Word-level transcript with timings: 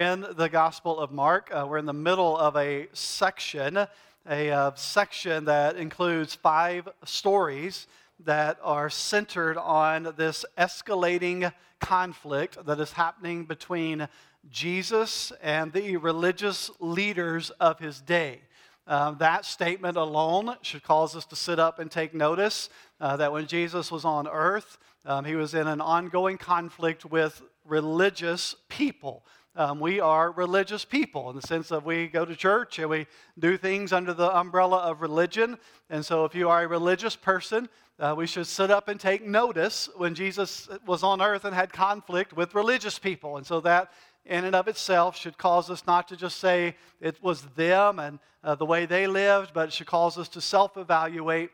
in 0.00 0.24
the 0.36 0.48
Gospel 0.48 1.00
of 1.00 1.10
Mark. 1.10 1.50
Uh, 1.52 1.66
we're 1.68 1.78
in 1.78 1.84
the 1.84 1.92
middle 1.92 2.38
of 2.38 2.54
a 2.56 2.86
section, 2.92 3.76
a 4.30 4.50
uh, 4.50 4.70
section 4.76 5.46
that 5.46 5.74
includes 5.74 6.36
five 6.36 6.88
stories 7.04 7.88
that 8.24 8.60
are 8.62 8.90
centered 8.90 9.58
on 9.58 10.14
this 10.16 10.44
escalating 10.56 11.52
conflict 11.80 12.64
that 12.64 12.78
is 12.78 12.92
happening 12.92 13.44
between 13.44 14.06
Jesus 14.48 15.32
and 15.42 15.72
the 15.72 15.96
religious 15.96 16.70
leaders 16.78 17.50
of 17.58 17.80
his 17.80 18.00
day. 18.00 18.42
Uh, 18.86 19.10
that 19.12 19.44
statement 19.44 19.96
alone 19.96 20.54
should 20.62 20.84
cause 20.84 21.16
us 21.16 21.26
to 21.26 21.34
sit 21.34 21.58
up 21.58 21.80
and 21.80 21.90
take 21.90 22.14
notice 22.14 22.70
uh, 23.00 23.16
that 23.16 23.32
when 23.32 23.48
Jesus 23.48 23.90
was 23.90 24.04
on 24.04 24.28
earth, 24.28 24.78
um, 25.04 25.24
he 25.24 25.34
was 25.34 25.54
in 25.54 25.66
an 25.66 25.80
ongoing 25.80 26.38
conflict 26.38 27.04
with 27.04 27.42
religious 27.64 28.54
people. 28.68 29.24
Um, 29.58 29.80
we 29.80 29.98
are 29.98 30.30
religious 30.30 30.84
people 30.84 31.30
in 31.30 31.34
the 31.34 31.42
sense 31.42 31.68
that 31.70 31.84
we 31.84 32.06
go 32.06 32.24
to 32.24 32.36
church 32.36 32.78
and 32.78 32.88
we 32.88 33.08
do 33.40 33.56
things 33.58 33.92
under 33.92 34.14
the 34.14 34.38
umbrella 34.38 34.76
of 34.76 35.00
religion. 35.00 35.58
And 35.90 36.06
so, 36.06 36.24
if 36.24 36.32
you 36.32 36.48
are 36.48 36.62
a 36.62 36.68
religious 36.68 37.16
person, 37.16 37.68
uh, 37.98 38.14
we 38.16 38.28
should 38.28 38.46
sit 38.46 38.70
up 38.70 38.86
and 38.86 39.00
take 39.00 39.26
notice 39.26 39.88
when 39.96 40.14
Jesus 40.14 40.68
was 40.86 41.02
on 41.02 41.20
earth 41.20 41.44
and 41.44 41.56
had 41.56 41.72
conflict 41.72 42.34
with 42.34 42.54
religious 42.54 43.00
people. 43.00 43.36
And 43.36 43.44
so, 43.44 43.60
that 43.62 43.90
in 44.24 44.44
and 44.44 44.54
of 44.54 44.68
itself 44.68 45.16
should 45.16 45.36
cause 45.36 45.70
us 45.70 45.84
not 45.88 46.06
to 46.06 46.16
just 46.16 46.38
say 46.38 46.76
it 47.00 47.20
was 47.20 47.42
them 47.56 47.98
and 47.98 48.20
uh, 48.44 48.54
the 48.54 48.64
way 48.64 48.86
they 48.86 49.08
lived, 49.08 49.50
but 49.54 49.70
it 49.70 49.72
should 49.72 49.88
cause 49.88 50.18
us 50.18 50.28
to 50.28 50.40
self 50.40 50.76
evaluate 50.76 51.50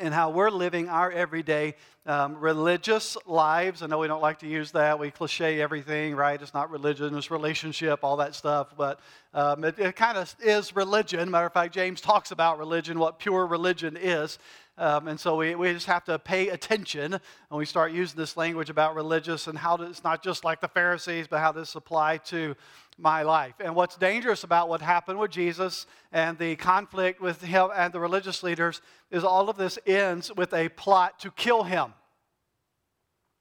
and 0.00 0.14
how 0.14 0.30
we're 0.30 0.50
living 0.50 0.88
our 0.88 1.10
everyday 1.10 1.74
um, 2.06 2.36
religious 2.36 3.16
lives. 3.26 3.82
I 3.82 3.86
know 3.86 3.98
we 3.98 4.06
don't 4.06 4.22
like 4.22 4.38
to 4.38 4.46
use 4.46 4.72
that. 4.72 4.98
We 4.98 5.10
cliche 5.10 5.60
everything, 5.60 6.14
right? 6.14 6.40
It's 6.40 6.54
not 6.54 6.70
religion, 6.70 7.14
it's 7.16 7.30
relationship, 7.30 8.00
all 8.02 8.16
that 8.16 8.34
stuff. 8.34 8.68
But 8.76 9.00
um, 9.34 9.64
it, 9.64 9.78
it 9.78 9.96
kind 9.96 10.16
of 10.16 10.34
is 10.40 10.74
religion. 10.74 11.30
Matter 11.30 11.46
of 11.46 11.52
fact, 11.52 11.74
James 11.74 12.00
talks 12.00 12.30
about 12.30 12.58
religion, 12.58 12.98
what 12.98 13.18
pure 13.18 13.46
religion 13.46 13.96
is. 13.96 14.38
Um, 14.78 15.08
and 15.08 15.18
so 15.18 15.34
we, 15.34 15.56
we 15.56 15.72
just 15.72 15.86
have 15.86 16.04
to 16.04 16.20
pay 16.20 16.50
attention 16.50 17.18
when 17.48 17.58
we 17.58 17.66
start 17.66 17.90
using 17.90 18.16
this 18.16 18.36
language 18.36 18.70
about 18.70 18.94
religious 18.94 19.48
and 19.48 19.58
how 19.58 19.74
it's 19.74 20.04
not 20.04 20.22
just 20.22 20.44
like 20.44 20.60
the 20.60 20.68
Pharisees, 20.68 21.26
but 21.26 21.40
how 21.40 21.50
this 21.50 21.74
apply 21.74 22.18
to 22.18 22.54
my 22.96 23.22
life. 23.22 23.54
And 23.58 23.74
what's 23.74 23.96
dangerous 23.96 24.44
about 24.44 24.68
what 24.68 24.80
happened 24.80 25.18
with 25.18 25.32
Jesus 25.32 25.86
and 26.12 26.38
the 26.38 26.54
conflict 26.54 27.20
with 27.20 27.42
him 27.42 27.70
and 27.74 27.92
the 27.92 27.98
religious 27.98 28.44
leaders 28.44 28.80
is 29.10 29.24
all 29.24 29.50
of 29.50 29.56
this 29.56 29.80
ends 29.84 30.32
with 30.36 30.54
a 30.54 30.68
plot 30.68 31.18
to 31.20 31.32
kill 31.32 31.64
him. 31.64 31.92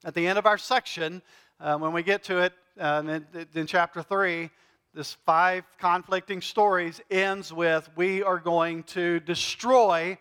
At 0.04 0.16
the 0.16 0.26
end 0.26 0.40
of 0.40 0.48
our 0.48 0.58
section, 0.58 1.22
uh, 1.60 1.78
when 1.78 1.94
we 1.94 2.02
get 2.02 2.24
to 2.26 2.40
it 2.40 2.54
um, 2.80 3.10
in, 3.10 3.26
in 3.54 3.68
chapter 3.68 4.02
3, 4.02 4.50
this 4.96 5.14
five 5.24 5.66
conflicting 5.78 6.42
stories 6.42 7.00
ends 7.12 7.54
with 7.54 7.88
we 7.96 8.24
are 8.24 8.40
going 8.40 8.82
to 8.84 9.20
destroy 9.20 10.18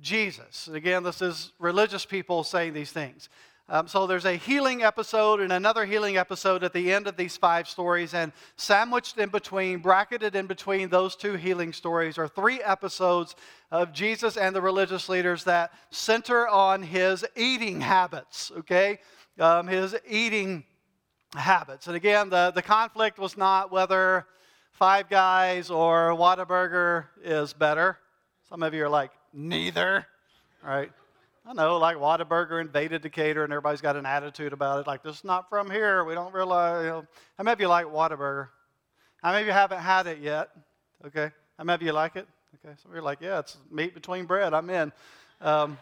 Jesus. 0.00 0.68
Again, 0.68 1.02
this 1.02 1.22
is 1.22 1.52
religious 1.58 2.06
people 2.06 2.44
saying 2.44 2.72
these 2.72 2.92
things. 2.92 3.28
Um, 3.72 3.86
so 3.86 4.08
there's 4.08 4.24
a 4.24 4.34
healing 4.34 4.82
episode 4.82 5.40
and 5.40 5.52
another 5.52 5.84
healing 5.84 6.16
episode 6.16 6.64
at 6.64 6.72
the 6.72 6.92
end 6.92 7.06
of 7.06 7.16
these 7.16 7.36
five 7.36 7.68
stories, 7.68 8.14
and 8.14 8.32
sandwiched 8.56 9.16
in 9.16 9.28
between, 9.28 9.78
bracketed 9.78 10.34
in 10.34 10.48
between 10.48 10.88
those 10.88 11.14
two 11.14 11.34
healing 11.34 11.72
stories, 11.72 12.18
are 12.18 12.26
three 12.26 12.60
episodes 12.60 13.36
of 13.70 13.92
Jesus 13.92 14.36
and 14.36 14.56
the 14.56 14.60
religious 14.60 15.08
leaders 15.08 15.44
that 15.44 15.72
center 15.90 16.48
on 16.48 16.82
his 16.82 17.24
eating 17.36 17.80
habits, 17.80 18.50
okay? 18.58 18.98
Um, 19.38 19.68
his 19.68 19.94
eating 20.08 20.64
habits. 21.36 21.86
And 21.86 21.94
again, 21.94 22.28
the, 22.28 22.50
the 22.52 22.62
conflict 22.62 23.20
was 23.20 23.36
not 23.36 23.70
whether 23.70 24.26
Five 24.72 25.08
Guys 25.08 25.70
or 25.70 26.10
Whataburger 26.10 27.04
is 27.22 27.52
better. 27.52 27.98
Some 28.48 28.64
of 28.64 28.74
you 28.74 28.84
are 28.84 28.88
like, 28.88 29.12
neither, 29.32 30.06
right? 30.62 30.90
I 31.46 31.52
know, 31.52 31.78
like 31.78 31.96
Whataburger 31.96 32.60
invaded 32.60 33.02
Decatur, 33.02 33.44
and 33.44 33.52
everybody's 33.52 33.80
got 33.80 33.96
an 33.96 34.06
attitude 34.06 34.52
about 34.52 34.80
it. 34.80 34.86
Like, 34.86 35.02
this 35.02 35.16
is 35.16 35.24
not 35.24 35.48
from 35.48 35.70
here. 35.70 36.04
We 36.04 36.14
don't 36.14 36.34
realize. 36.34 36.84
You 36.84 36.90
know. 36.90 37.06
How 37.38 37.44
many 37.44 37.52
of 37.54 37.60
you 37.60 37.68
like 37.68 37.86
Whataburger? 37.86 38.48
How 39.22 39.32
many 39.32 39.42
of 39.42 39.46
you 39.46 39.52
haven't 39.52 39.80
had 39.80 40.06
it 40.06 40.18
yet? 40.18 40.50
Okay. 41.06 41.30
How 41.58 41.64
many 41.64 41.74
of 41.74 41.82
you 41.82 41.92
like 41.92 42.16
it? 42.16 42.28
Okay. 42.64 42.74
So 42.82 42.88
we're 42.92 43.02
like, 43.02 43.18
yeah, 43.20 43.38
it's 43.38 43.56
meat 43.70 43.94
between 43.94 44.26
bread. 44.26 44.54
I'm 44.54 44.68
in. 44.70 44.92
Um, 45.40 45.78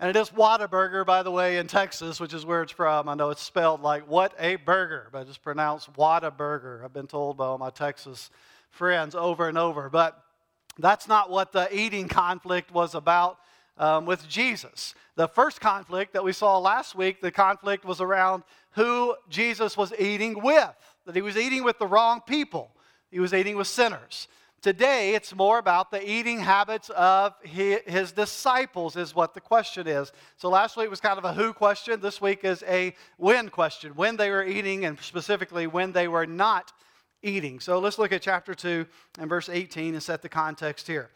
and 0.00 0.08
it 0.08 0.16
is 0.16 0.30
Whataburger, 0.30 1.04
by 1.04 1.22
the 1.22 1.30
way, 1.30 1.58
in 1.58 1.66
Texas, 1.66 2.18
which 2.18 2.32
is 2.32 2.46
where 2.46 2.62
it's 2.62 2.72
from. 2.72 3.06
I 3.08 3.14
know 3.14 3.28
it's 3.30 3.42
spelled 3.42 3.82
like 3.82 4.08
what 4.08 4.34
a 4.38 4.56
burger, 4.56 5.08
but 5.12 5.28
it's 5.28 5.36
pronounced 5.36 5.92
Whataburger. 5.92 6.82
I've 6.82 6.94
been 6.94 7.06
told 7.06 7.36
by 7.36 7.44
all 7.44 7.58
my 7.58 7.68
Texas 7.68 8.30
friends 8.70 9.14
over 9.14 9.46
and 9.46 9.58
over. 9.58 9.90
But 9.90 10.22
that's 10.82 11.08
not 11.08 11.30
what 11.30 11.52
the 11.52 11.74
eating 11.74 12.08
conflict 12.08 12.72
was 12.72 12.94
about 12.94 13.38
um, 13.78 14.06
with 14.06 14.28
Jesus. 14.28 14.94
The 15.16 15.26
first 15.26 15.60
conflict 15.60 16.12
that 16.12 16.22
we 16.22 16.32
saw 16.32 16.58
last 16.58 16.94
week, 16.94 17.20
the 17.20 17.30
conflict 17.30 17.84
was 17.84 18.00
around 18.00 18.44
who 18.72 19.16
Jesus 19.28 19.76
was 19.76 19.92
eating 19.98 20.40
with, 20.42 20.70
that 21.06 21.16
he 21.16 21.22
was 21.22 21.36
eating 21.36 21.64
with 21.64 21.78
the 21.78 21.86
wrong 21.86 22.20
people, 22.20 22.70
he 23.10 23.18
was 23.18 23.34
eating 23.34 23.56
with 23.56 23.66
sinners. 23.66 24.28
Today, 24.62 25.14
it's 25.14 25.34
more 25.34 25.58
about 25.58 25.90
the 25.90 26.06
eating 26.06 26.38
habits 26.38 26.90
of 26.90 27.34
his 27.42 28.12
disciples, 28.12 28.94
is 28.94 29.14
what 29.14 29.32
the 29.32 29.40
question 29.40 29.86
is. 29.86 30.12
So, 30.36 30.50
last 30.50 30.76
week 30.76 30.90
was 30.90 31.00
kind 31.00 31.16
of 31.16 31.24
a 31.24 31.32
who 31.32 31.54
question. 31.54 31.98
This 31.98 32.20
week 32.20 32.44
is 32.44 32.62
a 32.68 32.94
when 33.16 33.48
question 33.48 33.92
when 33.92 34.18
they 34.18 34.28
were 34.28 34.44
eating, 34.44 34.84
and 34.84 35.00
specifically 35.00 35.66
when 35.66 35.92
they 35.92 36.08
were 36.08 36.26
not 36.26 36.74
eating. 37.22 37.60
So, 37.60 37.78
let's 37.78 37.98
look 37.98 38.12
at 38.12 38.22
chapter 38.22 38.54
2 38.54 38.86
and 39.18 39.28
verse 39.28 39.48
18 39.48 39.94
and 39.94 40.02
set 40.02 40.22
the 40.22 40.28
context 40.28 40.86
here. 40.86 41.10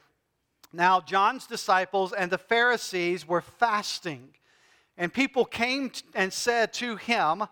Now, 0.72 1.00
John's 1.00 1.46
disciples 1.46 2.12
and 2.12 2.30
the 2.30 2.38
Pharisees 2.38 3.26
were 3.26 3.40
fasting, 3.40 4.30
and 4.98 5.12
people 5.12 5.44
came 5.44 5.92
and 6.14 6.32
said 6.32 6.72
to 6.74 6.96
him, 6.96 7.44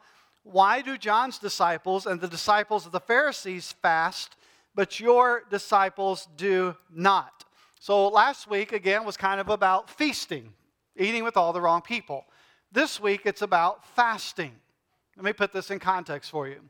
Why 0.42 0.82
do 0.82 0.98
John's 0.98 1.38
disciples 1.38 2.06
and 2.06 2.20
the 2.20 2.28
disciples 2.28 2.84
of 2.84 2.92
the 2.92 3.00
Pharisees 3.00 3.72
fast, 3.80 4.36
but 4.74 4.98
your 4.98 5.44
disciples 5.50 6.26
do 6.36 6.76
not? 6.92 7.44
So, 7.78 8.08
last 8.08 8.48
week, 8.48 8.72
again, 8.72 9.04
was 9.04 9.16
kind 9.16 9.40
of 9.40 9.48
about 9.48 9.90
feasting, 9.90 10.52
eating 10.96 11.24
with 11.24 11.36
all 11.36 11.52
the 11.52 11.60
wrong 11.60 11.80
people. 11.80 12.26
This 12.70 13.00
week, 13.00 13.22
it's 13.24 13.42
about 13.42 13.84
fasting. 13.96 14.52
Let 15.16 15.24
me 15.24 15.32
put 15.32 15.52
this 15.52 15.70
in 15.70 15.78
context 15.78 16.30
for 16.30 16.48
you. 16.48 16.60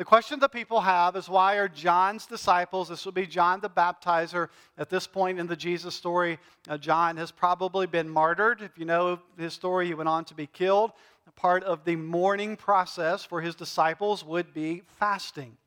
The 0.00 0.06
question 0.06 0.40
that 0.40 0.50
people 0.50 0.80
have 0.80 1.14
is 1.14 1.28
why 1.28 1.56
are 1.56 1.68
John's 1.68 2.24
disciples, 2.24 2.88
this 2.88 3.04
would 3.04 3.14
be 3.14 3.26
John 3.26 3.60
the 3.60 3.68
Baptizer, 3.68 4.48
at 4.78 4.88
this 4.88 5.06
point 5.06 5.38
in 5.38 5.46
the 5.46 5.54
Jesus 5.54 5.94
story, 5.94 6.38
uh, 6.70 6.78
John 6.78 7.18
has 7.18 7.30
probably 7.30 7.86
been 7.86 8.08
martyred. 8.08 8.62
If 8.62 8.78
you 8.78 8.86
know 8.86 9.20
his 9.36 9.52
story, 9.52 9.88
he 9.88 9.92
went 9.92 10.08
on 10.08 10.24
to 10.24 10.34
be 10.34 10.46
killed. 10.46 10.92
Part 11.36 11.64
of 11.64 11.84
the 11.84 11.96
mourning 11.96 12.56
process 12.56 13.26
for 13.26 13.42
his 13.42 13.54
disciples 13.54 14.24
would 14.24 14.54
be 14.54 14.80
fasting. 14.98 15.58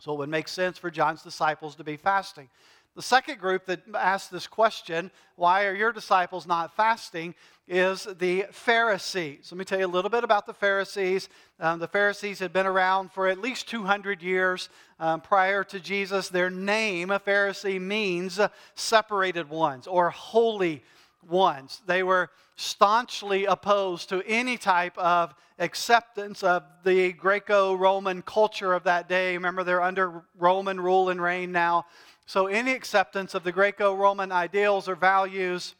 So 0.00 0.12
it 0.12 0.18
would 0.18 0.28
make 0.28 0.48
sense 0.48 0.76
for 0.76 0.90
John's 0.90 1.22
disciples 1.22 1.76
to 1.76 1.84
be 1.84 1.96
fasting. 1.96 2.48
The 2.98 3.02
second 3.02 3.38
group 3.38 3.66
that 3.66 3.82
asked 3.94 4.32
this 4.32 4.48
question, 4.48 5.12
why 5.36 5.66
are 5.66 5.72
your 5.72 5.92
disciples 5.92 6.48
not 6.48 6.74
fasting, 6.74 7.36
is 7.68 8.08
the 8.18 8.46
Pharisees. 8.50 9.50
Let 9.52 9.56
me 9.56 9.64
tell 9.64 9.78
you 9.78 9.86
a 9.86 9.96
little 9.96 10.10
bit 10.10 10.24
about 10.24 10.46
the 10.46 10.52
Pharisees. 10.52 11.28
Um, 11.60 11.78
the 11.78 11.86
Pharisees 11.86 12.40
had 12.40 12.52
been 12.52 12.66
around 12.66 13.12
for 13.12 13.28
at 13.28 13.38
least 13.38 13.68
200 13.68 14.20
years 14.20 14.68
um, 14.98 15.20
prior 15.20 15.62
to 15.62 15.78
Jesus. 15.78 16.28
Their 16.28 16.50
name, 16.50 17.12
a 17.12 17.20
Pharisee, 17.20 17.80
means 17.80 18.40
separated 18.74 19.48
ones 19.48 19.86
or 19.86 20.10
holy 20.10 20.82
ones. 21.22 21.82
They 21.86 22.02
were 22.02 22.30
staunchly 22.56 23.44
opposed 23.44 24.08
to 24.08 24.24
any 24.26 24.56
type 24.56 24.98
of 24.98 25.36
acceptance 25.60 26.42
of 26.42 26.64
the 26.82 27.12
Greco 27.12 27.74
Roman 27.74 28.22
culture 28.22 28.72
of 28.72 28.82
that 28.84 29.08
day. 29.08 29.34
Remember, 29.34 29.62
they're 29.62 29.82
under 29.82 30.24
Roman 30.36 30.80
rule 30.80 31.10
and 31.10 31.22
reign 31.22 31.52
now. 31.52 31.86
So, 32.28 32.46
any 32.46 32.72
acceptance 32.72 33.34
of 33.34 33.42
the 33.42 33.52
Greco 33.52 33.94
Roman 33.94 34.32
ideals 34.32 34.86
or 34.86 34.94
values 34.94 35.74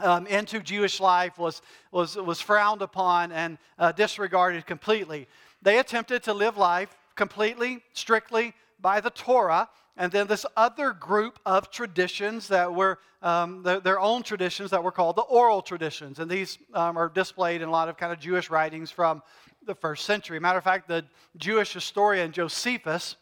um, 0.00 0.26
into 0.26 0.60
Jewish 0.60 0.98
life 0.98 1.38
was, 1.38 1.60
was, 1.92 2.16
was 2.16 2.40
frowned 2.40 2.80
upon 2.80 3.32
and 3.32 3.58
uh, 3.78 3.92
disregarded 3.92 4.64
completely. 4.64 5.28
They 5.60 5.78
attempted 5.78 6.22
to 6.22 6.32
live 6.32 6.56
life 6.56 6.96
completely, 7.16 7.82
strictly 7.92 8.54
by 8.80 9.02
the 9.02 9.10
Torah, 9.10 9.68
and 9.94 10.10
then 10.10 10.26
this 10.26 10.46
other 10.56 10.94
group 10.94 11.38
of 11.44 11.70
traditions 11.70 12.48
that 12.48 12.74
were 12.74 12.98
um, 13.20 13.62
the, 13.62 13.78
their 13.78 14.00
own 14.00 14.22
traditions 14.22 14.70
that 14.70 14.82
were 14.82 14.90
called 14.90 15.16
the 15.16 15.22
oral 15.22 15.60
traditions. 15.60 16.18
And 16.18 16.30
these 16.30 16.56
um, 16.72 16.96
are 16.96 17.10
displayed 17.10 17.60
in 17.60 17.68
a 17.68 17.70
lot 17.70 17.90
of 17.90 17.98
kind 17.98 18.10
of 18.10 18.18
Jewish 18.18 18.48
writings 18.48 18.90
from 18.90 19.22
the 19.66 19.74
first 19.74 20.06
century. 20.06 20.40
Matter 20.40 20.56
of 20.56 20.64
fact, 20.64 20.88
the 20.88 21.04
Jewish 21.36 21.74
historian 21.74 22.32
Josephus 22.32 23.16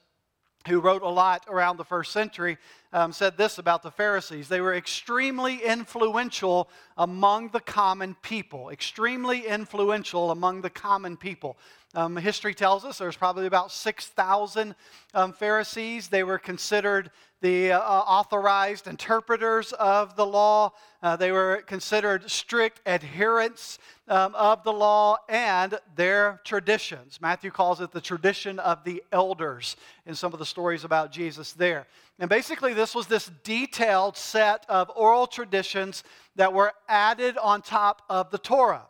who 0.66 0.80
wrote 0.80 1.02
a 1.02 1.08
lot 1.08 1.44
around 1.48 1.76
the 1.76 1.84
first 1.84 2.12
century, 2.12 2.58
um, 2.92 3.12
said 3.12 3.36
this 3.36 3.58
about 3.58 3.82
the 3.82 3.90
Pharisees 3.90 4.48
they 4.48 4.60
were 4.60 4.74
extremely 4.74 5.62
influential 5.62 6.68
among 6.96 7.48
the 7.48 7.60
common 7.60 8.14
people. 8.22 8.70
Extremely 8.70 9.46
influential 9.46 10.30
among 10.30 10.60
the 10.60 10.70
common 10.70 11.16
people. 11.16 11.56
Um, 11.94 12.16
history 12.16 12.54
tells 12.54 12.86
us 12.86 12.96
there's 12.96 13.16
probably 13.16 13.46
about 13.46 13.70
6,000 13.70 14.74
um, 15.12 15.32
Pharisees. 15.34 16.08
They 16.08 16.24
were 16.24 16.38
considered 16.38 17.10
the 17.42 17.72
uh, 17.72 17.80
authorized 17.80 18.86
interpreters 18.86 19.72
of 19.74 20.16
the 20.16 20.24
law. 20.24 20.72
Uh, 21.02 21.16
they 21.16 21.32
were 21.32 21.62
considered 21.66 22.30
strict 22.30 22.80
adherents 22.86 23.78
um, 24.08 24.34
of 24.34 24.62
the 24.62 24.72
law 24.72 25.18
and 25.28 25.78
their 25.94 26.40
traditions. 26.44 27.18
Matthew 27.20 27.50
calls 27.50 27.82
it 27.82 27.90
the 27.90 28.00
tradition 28.00 28.58
of 28.60 28.84
the 28.84 29.02
elders 29.12 29.76
in 30.06 30.14
some 30.14 30.32
of 30.32 30.38
the 30.38 30.46
stories 30.46 30.84
about 30.84 31.12
Jesus 31.12 31.52
there. 31.52 31.86
And 32.18 32.30
basically, 32.30 32.72
this 32.72 32.94
was 32.94 33.06
this 33.06 33.30
detailed 33.42 34.16
set 34.16 34.64
of 34.68 34.90
oral 34.94 35.26
traditions 35.26 36.04
that 36.36 36.52
were 36.52 36.72
added 36.88 37.36
on 37.36 37.60
top 37.60 38.02
of 38.08 38.30
the 38.30 38.38
Torah. 38.38 38.86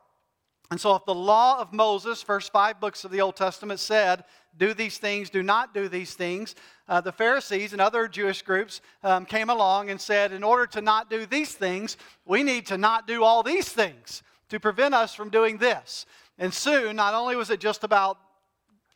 And 0.73 0.81
so, 0.81 0.95
if 0.95 1.05
the 1.05 1.15
law 1.15 1.61
of 1.61 1.75
Moses, 1.75 2.23
first 2.23 2.51
five 2.51 2.81
books 2.81 3.05
of 3.05 3.11
the 3.11 3.21
Old 3.21 3.37
Testament, 3.37 3.79
said, 3.79 4.25
do 4.57 4.73
these 4.73 4.97
things, 4.97 5.29
do 5.29 5.43
not 5.43 5.75
do 5.75 5.87
these 5.87 6.15
things, 6.15 6.55
uh, 6.89 6.99
the 7.03 7.13
Pharisees 7.13 7.73
and 7.73 7.81
other 7.83 8.09
Jewish 8.09 8.41
groups 8.41 8.81
um, 9.03 9.27
came 9.27 9.51
along 9.51 9.91
and 9.91 10.01
said, 10.01 10.33
in 10.33 10.43
order 10.43 10.67
to 10.69 10.81
not 10.81 11.11
do 11.11 11.27
these 11.27 11.53
things, 11.53 11.99
we 12.25 12.43
need 12.43 12.65
to 12.69 12.79
not 12.79 13.07
do 13.07 13.23
all 13.23 13.43
these 13.43 13.69
things 13.69 14.23
to 14.49 14.59
prevent 14.59 14.95
us 14.95 15.15
from 15.15 15.29
doing 15.29 15.59
this. 15.59 16.07
And 16.39 16.55
soon, 16.55 16.97
not 16.97 17.13
only 17.13 17.37
was 17.37 17.51
it 17.51 17.61
just 17.61 17.85
about 17.85 18.17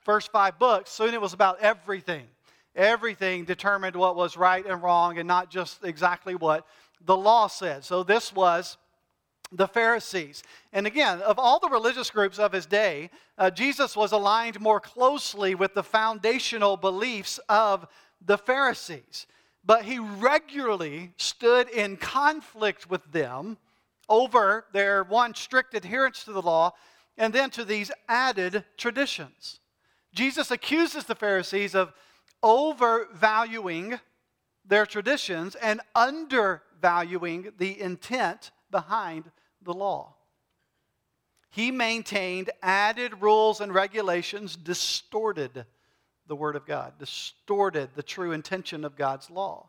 first 0.00 0.32
five 0.32 0.58
books, 0.58 0.90
soon 0.90 1.12
it 1.12 1.20
was 1.20 1.34
about 1.34 1.60
everything. 1.60 2.24
Everything 2.74 3.44
determined 3.44 3.96
what 3.96 4.16
was 4.16 4.38
right 4.38 4.64
and 4.64 4.82
wrong 4.82 5.18
and 5.18 5.28
not 5.28 5.50
just 5.50 5.84
exactly 5.84 6.36
what 6.36 6.66
the 7.04 7.16
law 7.18 7.48
said. 7.48 7.84
So, 7.84 8.02
this 8.02 8.32
was 8.34 8.78
the 9.52 9.68
Pharisees. 9.68 10.42
And 10.72 10.86
again, 10.86 11.20
of 11.22 11.38
all 11.38 11.58
the 11.58 11.68
religious 11.68 12.10
groups 12.10 12.38
of 12.38 12.52
his 12.52 12.66
day, 12.66 13.10
uh, 13.38 13.50
Jesus 13.50 13.96
was 13.96 14.12
aligned 14.12 14.60
more 14.60 14.80
closely 14.80 15.54
with 15.54 15.74
the 15.74 15.82
foundational 15.82 16.76
beliefs 16.76 17.38
of 17.48 17.86
the 18.24 18.38
Pharisees. 18.38 19.26
But 19.64 19.84
he 19.84 19.98
regularly 19.98 21.12
stood 21.16 21.68
in 21.68 21.96
conflict 21.96 22.88
with 22.88 23.04
them 23.12 23.58
over 24.08 24.66
their 24.72 25.02
one 25.02 25.34
strict 25.34 25.74
adherence 25.74 26.24
to 26.24 26.32
the 26.32 26.42
law 26.42 26.72
and 27.18 27.32
then 27.32 27.50
to 27.50 27.64
these 27.64 27.90
added 28.08 28.64
traditions. 28.76 29.60
Jesus 30.14 30.50
accuses 30.50 31.04
the 31.04 31.14
Pharisees 31.14 31.74
of 31.74 31.92
overvaluing 32.42 33.98
their 34.64 34.86
traditions 34.86 35.54
and 35.56 35.80
undervaluing 35.94 37.52
the 37.58 37.80
intent 37.80 38.50
behind 38.70 39.30
the 39.62 39.74
law. 39.74 40.14
He 41.50 41.70
maintained 41.70 42.50
added 42.62 43.22
rules 43.22 43.60
and 43.60 43.72
regulations, 43.72 44.56
distorted 44.56 45.64
the 46.26 46.36
Word 46.36 46.56
of 46.56 46.66
God, 46.66 46.98
distorted 46.98 47.90
the 47.94 48.02
true 48.02 48.32
intention 48.32 48.84
of 48.84 48.96
God's 48.96 49.30
law. 49.30 49.68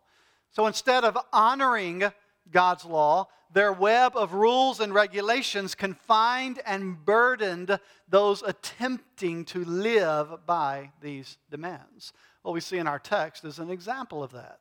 So 0.52 0.68
instead 0.68 1.04
of 1.04 1.18
honoring 1.32 2.04
God's 2.52 2.84
law, 2.84 3.28
their 3.54 3.72
web 3.72 4.18
of 4.18 4.34
rules 4.34 4.80
and 4.80 4.94
regulations 4.94 5.76
confined 5.76 6.60
and 6.66 7.06
burdened 7.06 7.80
those 8.10 8.42
attempting 8.42 9.46
to 9.46 9.64
live 9.64 10.46
by 10.46 10.92
these 11.02 11.38
demands. 11.50 12.12
What 12.42 12.54
we 12.54 12.60
see 12.60 12.78
in 12.78 12.88
our 12.88 13.00
text 13.00 13.46
is 13.46 13.60
an 13.60 13.70
example 13.70 14.24
of 14.24 14.32
that. 14.34 14.60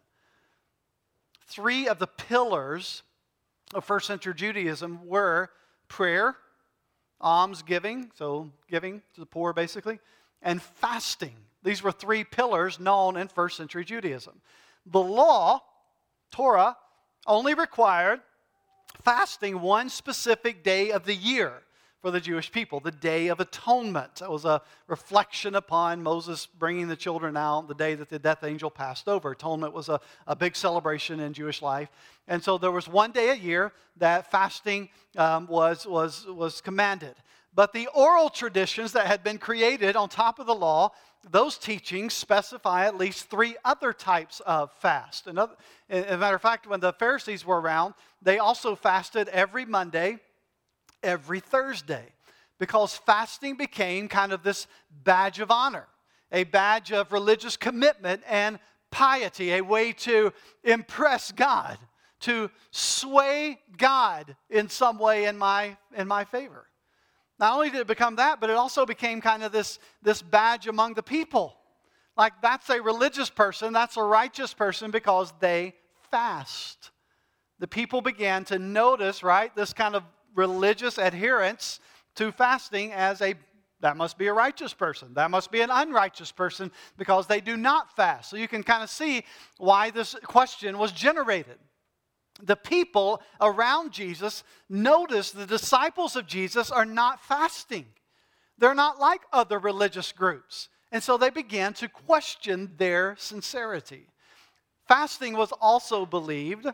Three 1.47 1.89
of 1.89 1.99
the 1.99 2.07
pillars 2.07 3.03
of 3.77 3.85
first 3.85 4.07
century 4.07 4.35
Judaism 4.35 5.07
were 5.07 5.51
prayer, 5.89 6.37
alms 7.21 7.63
giving, 7.63 8.11
so 8.15 8.51
giving 8.69 9.03
to 9.15 9.21
the 9.21 9.27
poor 9.27 9.53
basically, 9.53 10.01
and 10.43 10.63
fasting. 10.63 11.37
These 11.63 11.83
were 11.83 11.93
three 11.93 12.25
pillars 12.25 12.81
known 12.81 13.17
in 13.17 13.29
first 13.29 13.57
century 13.57 13.85
Judaism. 13.85 14.41
The 14.87 15.01
law, 15.01 15.63
Torah, 16.31 16.77
only 17.27 17.55
required 17.55 18.21
fasting 19.03 19.61
one 19.61 19.89
specific 19.89 20.65
day 20.65 20.91
of 20.91 21.05
the 21.05 21.15
year 21.15 21.63
for 22.07 22.13
the 22.13 22.21
Jewish 22.21 22.53
people, 22.53 22.79
the 22.79 22.93
Day 22.93 23.27
of 23.27 23.41
Atonement. 23.41 24.15
That 24.21 24.31
was 24.31 24.45
a 24.45 24.63
reflection 24.87 25.57
upon 25.57 26.05
Moses 26.05 26.47
bringing 26.47 26.87
the 26.87 26.95
children 26.95 27.37
out 27.37 27.67
the 27.67 27.75
day 27.75 27.97
that 27.97 28.09
the 28.09 28.21
death 28.21 28.45
angel 28.45 28.71
passed 28.71 29.09
over. 29.09 29.33
Atonement 29.33 29.73
was 29.73 29.89
a, 29.89 29.99
a 30.29 30.37
big 30.37 30.55
celebration 30.55 31.19
in 31.19 31.33
Jewish 31.33 31.63
life. 31.63 31.89
And 32.29 32.41
so 32.41 32.59
there 32.59 32.71
was 32.71 32.87
one 32.87 33.11
day 33.11 33.31
a 33.31 33.35
year 33.35 33.73
that 33.97 34.31
fasting 34.31 34.89
um, 35.17 35.49
was, 35.49 35.85
was, 35.85 36.27
was 36.27 36.61
commanded. 36.61 37.17
But 37.53 37.73
the 37.73 37.89
oral 37.89 38.29
traditions 38.29 38.93
that 38.93 39.09
had 39.09 39.25
been 39.25 39.39
created 39.39 39.97
on 39.97 40.09
top 40.09 40.39
of 40.39 40.47
the 40.47 40.55
law, 40.55 40.93
those 41.29 41.59
teachings 41.59 42.15
specify 42.15 42.87
at 42.87 42.97
least 42.97 43.29
three 43.29 43.57
other 43.65 43.93
types 43.93 44.39
of 44.47 44.71
fast. 44.75 45.27
Another, 45.27 45.57
as 45.91 46.05
a 46.05 46.19
matter 46.19 46.37
of 46.37 46.43
fact, 46.43 46.69
when 46.69 46.79
the 46.79 46.93
Pharisees 46.93 47.45
were 47.45 47.61
around, 47.61 47.95
they 48.23 48.39
also 48.39 48.77
fasted 48.77 49.27
every 49.31 49.65
Monday 49.65 50.21
every 51.07 51.41
Thursday 51.41 52.13
because 52.59 52.95
fasting 52.95 53.57
became 53.57 54.09
kind 54.09 54.33
of 54.33 54.43
this 54.43 54.67
badge 55.05 55.41
of 55.41 55.51
honor, 55.51 55.87
a 56.33 56.45
badge 56.45 56.93
of 56.93 57.13
religious 57.13 57.57
commitment 57.57 58.23
and 58.29 58.59
piety, 58.91 59.53
a 59.53 59.61
way 59.61 59.93
to 59.93 60.33
impress 60.65 61.33
God, 61.33 61.79
to 62.21 62.51
sway 62.71 63.59
God 63.77 64.37
in 64.51 64.69
some 64.69 64.99
way 64.99 65.27
in 65.27 65.37
my, 65.37 65.77
in 65.95 66.09
my 66.09 66.25
favor. 66.25 66.67
Not 67.39 67.55
only 67.55 67.71
did 67.71 67.81
it 67.81 67.87
become 67.87 68.17
that, 68.17 68.41
but 68.41 68.49
it 68.49 68.57
also 68.57 68.87
became 68.87 69.21
kind 69.21 69.43
of 69.43 69.53
this, 69.53 69.79
this 70.03 70.23
badge 70.23 70.67
among 70.67 70.95
the 70.95 71.03
people. 71.03 71.57
Like 72.17 72.33
that's 72.41 72.71
a 72.71 72.81
religious 72.81 73.29
person, 73.29 73.73
that's 73.75 73.99
a 73.99 74.03
righteous 74.03 74.55
person 74.55 74.91
because 74.91 75.35
they 75.41 75.75
fast. 76.11 76.91
The 77.59 77.69
people 77.69 78.01
began 78.01 78.45
to 78.47 78.59
notice, 78.59 79.23
right, 79.23 79.55
this 79.55 79.73
kind 79.75 79.95
of 79.95 80.03
religious 80.37 80.99
adherence 80.99 81.81
to 82.15 82.31
fasting 82.31 82.93
as 82.93 83.21
a 83.21 83.35
that 83.81 83.97
must 83.97 84.17
be 84.17 84.27
a 84.27 84.33
righteous 84.33 84.73
person. 84.73 85.13
That 85.15 85.31
must 85.31 85.51
be 85.53 85.61
an 85.61 85.71
unrighteous 85.71 86.33
person 86.33 86.73
because 86.97 87.27
they 87.27 87.41
do 87.41 87.57
not 87.57 87.95
fast. 87.95 88.31
So 88.31 88.37
you 88.37 88.49
can 88.49 88.63
kind 88.63 88.83
of 88.83 88.89
see 88.89 89.23
why 89.59 89.91
this 89.91 90.17
question 90.25 90.79
was 90.79 90.93
generated. 90.93 91.59
The 92.43 92.57
people 92.57 93.23
around 93.41 93.93
Jesus 93.93 94.45
notice 94.69 95.31
the 95.31 95.47
disciples 95.47 96.17
of 96.17 96.27
Jesus 96.27 96.71
are 96.71 96.87
not 96.87 97.23
fasting. 97.23 97.87
They're 98.59 98.75
not 98.75 98.99
like 98.99 99.21
other 99.33 99.59
religious 99.59 100.11
groups. 100.11 100.69
And 100.91 101.03
so 101.03 101.19
they 101.19 101.31
began 101.31 101.75
to 101.75 101.89
question 101.89 102.73
their 102.79 103.15
sincerity. 103.19 104.07
Fasting 104.89 105.37
was 105.37 105.53
also 105.61 106.07
believed 106.07 106.67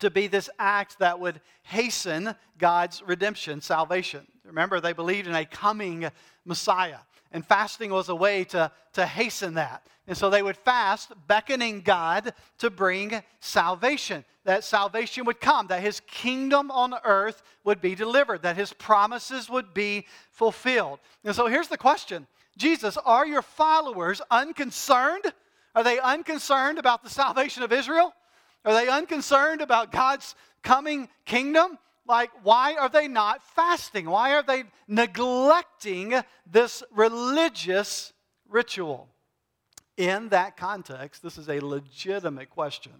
to 0.00 0.10
be 0.10 0.26
this 0.26 0.50
act 0.58 0.98
that 0.98 1.18
would 1.18 1.40
hasten 1.62 2.34
God's 2.58 3.02
redemption, 3.02 3.60
salvation. 3.60 4.26
Remember, 4.44 4.80
they 4.80 4.92
believed 4.92 5.26
in 5.26 5.34
a 5.34 5.44
coming 5.44 6.08
Messiah. 6.44 6.98
And 7.32 7.44
fasting 7.44 7.90
was 7.90 8.08
a 8.08 8.14
way 8.14 8.44
to, 8.44 8.70
to 8.94 9.06
hasten 9.06 9.54
that. 9.54 9.86
And 10.06 10.16
so 10.16 10.30
they 10.30 10.42
would 10.42 10.56
fast, 10.56 11.12
beckoning 11.26 11.80
God 11.80 12.32
to 12.58 12.70
bring 12.70 13.22
salvation. 13.40 14.24
That 14.44 14.62
salvation 14.62 15.24
would 15.24 15.40
come, 15.40 15.66
that 15.66 15.82
his 15.82 16.00
kingdom 16.00 16.70
on 16.70 16.94
earth 17.04 17.42
would 17.64 17.80
be 17.80 17.96
delivered, 17.96 18.42
that 18.42 18.56
his 18.56 18.72
promises 18.72 19.50
would 19.50 19.74
be 19.74 20.06
fulfilled. 20.30 21.00
And 21.24 21.34
so 21.34 21.48
here's 21.48 21.68
the 21.68 21.76
question 21.76 22.28
Jesus, 22.56 22.96
are 23.04 23.26
your 23.26 23.42
followers 23.42 24.22
unconcerned? 24.30 25.32
Are 25.74 25.84
they 25.84 25.98
unconcerned 25.98 26.78
about 26.78 27.02
the 27.02 27.10
salvation 27.10 27.62
of 27.62 27.72
Israel? 27.72 28.14
Are 28.66 28.74
they 28.74 28.88
unconcerned 28.88 29.62
about 29.62 29.92
God's 29.92 30.34
coming 30.62 31.08
kingdom? 31.24 31.78
Like, 32.06 32.30
why 32.42 32.74
are 32.74 32.88
they 32.88 33.08
not 33.08 33.42
fasting? 33.42 34.10
Why 34.10 34.34
are 34.34 34.42
they 34.42 34.64
neglecting 34.88 36.14
this 36.50 36.82
religious 36.90 38.12
ritual? 38.48 39.08
In 39.96 40.28
that 40.28 40.56
context, 40.56 41.22
this 41.22 41.38
is 41.38 41.48
a 41.48 41.60
legitimate 41.60 42.50
question. 42.50 42.92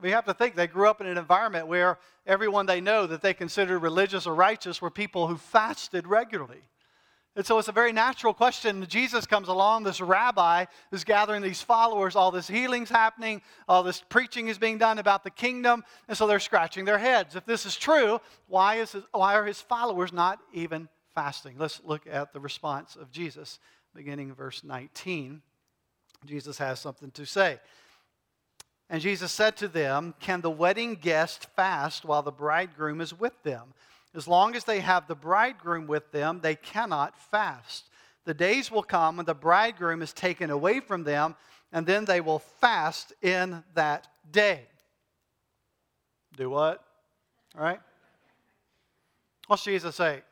We 0.00 0.10
have 0.10 0.26
to 0.26 0.34
think 0.34 0.54
they 0.54 0.66
grew 0.66 0.88
up 0.88 1.00
in 1.00 1.06
an 1.06 1.16
environment 1.16 1.68
where 1.68 1.98
everyone 2.26 2.66
they 2.66 2.82
know 2.82 3.06
that 3.06 3.22
they 3.22 3.32
considered 3.32 3.78
religious 3.78 4.26
or 4.26 4.34
righteous 4.34 4.80
were 4.80 4.90
people 4.90 5.26
who 5.26 5.36
fasted 5.36 6.06
regularly. 6.06 6.62
And 7.36 7.44
so 7.44 7.58
it's 7.58 7.68
a 7.68 7.72
very 7.72 7.92
natural 7.92 8.32
question. 8.32 8.84
Jesus 8.88 9.26
comes 9.26 9.48
along, 9.48 9.84
this 9.84 10.00
rabbi 10.00 10.64
is 10.90 11.04
gathering 11.04 11.42
these 11.42 11.60
followers, 11.60 12.16
all 12.16 12.30
this 12.30 12.48
healing's 12.48 12.88
happening, 12.88 13.42
all 13.68 13.82
this 13.82 14.02
preaching 14.08 14.48
is 14.48 14.56
being 14.56 14.78
done 14.78 14.98
about 14.98 15.22
the 15.22 15.30
kingdom, 15.30 15.84
and 16.08 16.16
so 16.16 16.26
they're 16.26 16.40
scratching 16.40 16.86
their 16.86 16.96
heads. 16.96 17.36
If 17.36 17.44
this 17.44 17.66
is 17.66 17.76
true, 17.76 18.20
why, 18.48 18.76
is 18.76 18.92
his, 18.92 19.02
why 19.12 19.34
are 19.34 19.44
his 19.44 19.60
followers 19.60 20.14
not 20.14 20.38
even 20.54 20.88
fasting? 21.14 21.56
Let's 21.58 21.82
look 21.84 22.06
at 22.10 22.32
the 22.32 22.40
response 22.40 22.96
of 22.96 23.10
Jesus, 23.10 23.58
beginning 23.94 24.34
verse 24.34 24.64
19. 24.64 25.42
Jesus 26.24 26.56
has 26.56 26.80
something 26.80 27.10
to 27.10 27.26
say. 27.26 27.60
And 28.88 29.02
Jesus 29.02 29.30
said 29.30 29.58
to 29.58 29.68
them, 29.68 30.14
Can 30.20 30.40
the 30.40 30.50
wedding 30.50 30.94
guest 30.94 31.48
fast 31.54 32.06
while 32.06 32.22
the 32.22 32.32
bridegroom 32.32 33.02
is 33.02 33.12
with 33.12 33.42
them? 33.42 33.74
As 34.16 34.26
long 34.26 34.56
as 34.56 34.64
they 34.64 34.80
have 34.80 35.06
the 35.06 35.14
bridegroom 35.14 35.86
with 35.86 36.10
them, 36.10 36.40
they 36.42 36.56
cannot 36.56 37.18
fast. 37.18 37.90
The 38.24 38.32
days 38.32 38.70
will 38.70 38.82
come 38.82 39.18
when 39.18 39.26
the 39.26 39.34
bridegroom 39.34 40.00
is 40.00 40.14
taken 40.14 40.50
away 40.50 40.80
from 40.80 41.04
them, 41.04 41.36
and 41.70 41.86
then 41.86 42.06
they 42.06 42.22
will 42.22 42.38
fast 42.38 43.12
in 43.20 43.62
that 43.74 44.08
day. 44.32 44.62
Do 46.36 46.48
what? 46.48 46.82
All 47.56 47.62
right? 47.62 47.80
What's 49.48 49.64
Jesus 49.64 49.94
say? 49.94 50.22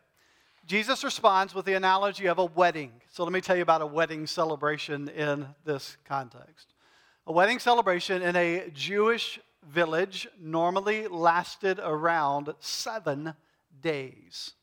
Jesus 0.66 1.04
responds 1.04 1.54
with 1.54 1.66
the 1.66 1.74
analogy 1.74 2.26
of 2.26 2.38
a 2.38 2.44
wedding. 2.46 2.90
So 3.12 3.22
let 3.22 3.34
me 3.34 3.42
tell 3.42 3.54
you 3.54 3.62
about 3.62 3.82
a 3.82 3.86
wedding 3.86 4.26
celebration 4.26 5.10
in 5.10 5.46
this 5.66 5.98
context. 6.06 6.72
A 7.26 7.32
wedding 7.32 7.58
celebration 7.58 8.22
in 8.22 8.34
a 8.34 8.70
Jewish 8.72 9.38
village 9.68 10.26
normally 10.40 11.06
lasted 11.06 11.78
around 11.82 12.54
seven 12.60 13.34
days. 13.84 14.54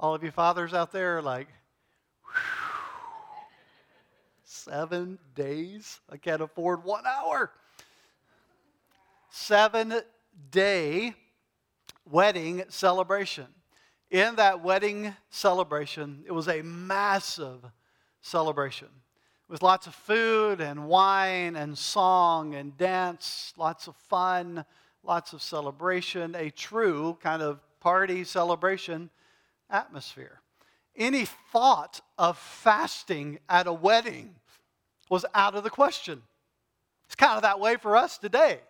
All 0.00 0.14
of 0.14 0.24
you 0.24 0.30
fathers 0.30 0.72
out 0.72 0.90
there 0.90 1.18
are 1.18 1.22
like, 1.22 1.46
seven 4.42 5.18
days? 5.34 6.00
I 6.10 6.16
can't 6.16 6.40
afford 6.40 6.84
one 6.84 7.04
hour. 7.06 7.50
Seven 9.30 10.00
day 10.50 11.14
wedding 12.10 12.64
celebration. 12.68 13.46
In 14.10 14.36
that 14.36 14.62
wedding 14.62 15.14
celebration, 15.28 16.24
it 16.26 16.32
was 16.32 16.48
a 16.48 16.62
massive 16.62 17.60
celebration 18.22 18.88
with 19.48 19.62
lots 19.62 19.86
of 19.86 19.94
food 19.94 20.62
and 20.62 20.86
wine 20.88 21.56
and 21.56 21.76
song 21.76 22.54
and 22.54 22.76
dance, 22.78 23.52
lots 23.58 23.86
of 23.86 23.96
fun, 23.96 24.64
lots 25.02 25.34
of 25.34 25.42
celebration, 25.42 26.34
a 26.34 26.48
true 26.48 27.18
kind 27.22 27.42
of 27.42 27.60
party 27.84 28.24
celebration 28.24 29.10
atmosphere. 29.68 30.40
Any 30.96 31.26
thought 31.52 32.00
of 32.16 32.38
fasting 32.38 33.38
at 33.46 33.66
a 33.66 33.72
wedding 33.74 34.34
was 35.10 35.26
out 35.34 35.54
of 35.54 35.64
the 35.64 35.70
question. 35.70 36.22
It's 37.04 37.14
kind 37.14 37.36
of 37.36 37.42
that 37.42 37.60
way 37.60 37.76
for 37.76 37.94
us 37.94 38.16
today. 38.16 38.60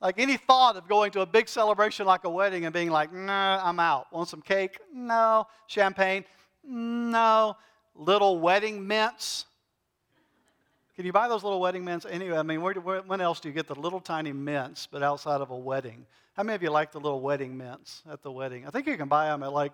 Like 0.00 0.18
any 0.18 0.38
thought 0.38 0.76
of 0.76 0.88
going 0.88 1.10
to 1.12 1.20
a 1.20 1.26
big 1.26 1.50
celebration 1.50 2.06
like 2.06 2.24
a 2.24 2.30
wedding 2.30 2.64
and 2.64 2.72
being 2.72 2.88
like, 2.88 3.12
nah, 3.12 3.60
I'm 3.62 3.78
out. 3.78 4.06
Want 4.10 4.28
some 4.28 4.40
cake? 4.40 4.78
No. 4.90 5.46
Champagne? 5.66 6.24
No. 6.64 7.58
Little 7.94 8.38
wedding 8.40 8.86
mints? 8.86 9.44
Can 10.96 11.04
you 11.04 11.12
buy 11.12 11.28
those 11.28 11.44
little 11.44 11.60
wedding 11.60 11.84
mints? 11.84 12.06
Anyway, 12.08 12.38
I 12.38 12.42
mean, 12.42 12.62
where, 12.62 12.72
where, 12.74 13.02
when 13.02 13.20
else 13.20 13.38
do 13.38 13.48
you 13.48 13.54
get 13.54 13.66
the 13.66 13.74
little 13.74 14.00
tiny 14.00 14.32
mints, 14.32 14.88
but 14.90 15.02
outside 15.02 15.42
of 15.42 15.50
a 15.50 15.56
wedding? 15.56 16.06
How 16.34 16.42
many 16.42 16.56
of 16.56 16.62
you 16.62 16.70
like 16.70 16.90
the 16.90 17.00
little 17.00 17.20
wedding 17.20 17.54
mints 17.54 18.02
at 18.10 18.22
the 18.22 18.32
wedding? 18.32 18.66
I 18.66 18.70
think 18.70 18.86
you 18.86 18.96
can 18.96 19.08
buy 19.08 19.26
them 19.26 19.42
at 19.42 19.52
like 19.52 19.72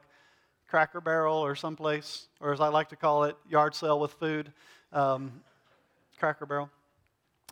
Cracker 0.69 1.01
Barrel 1.01 1.37
or 1.37 1.55
someplace, 1.55 2.27
or 2.41 2.53
as 2.53 2.61
I 2.61 2.69
like 2.69 2.89
to 2.89 2.97
call 2.97 3.23
it, 3.25 3.37
yard 3.49 3.77
sale 3.77 4.01
with 4.01 4.11
food. 4.15 4.53
Um, 4.93 5.43
Cracker 6.19 6.45
Barrel. 6.45 6.71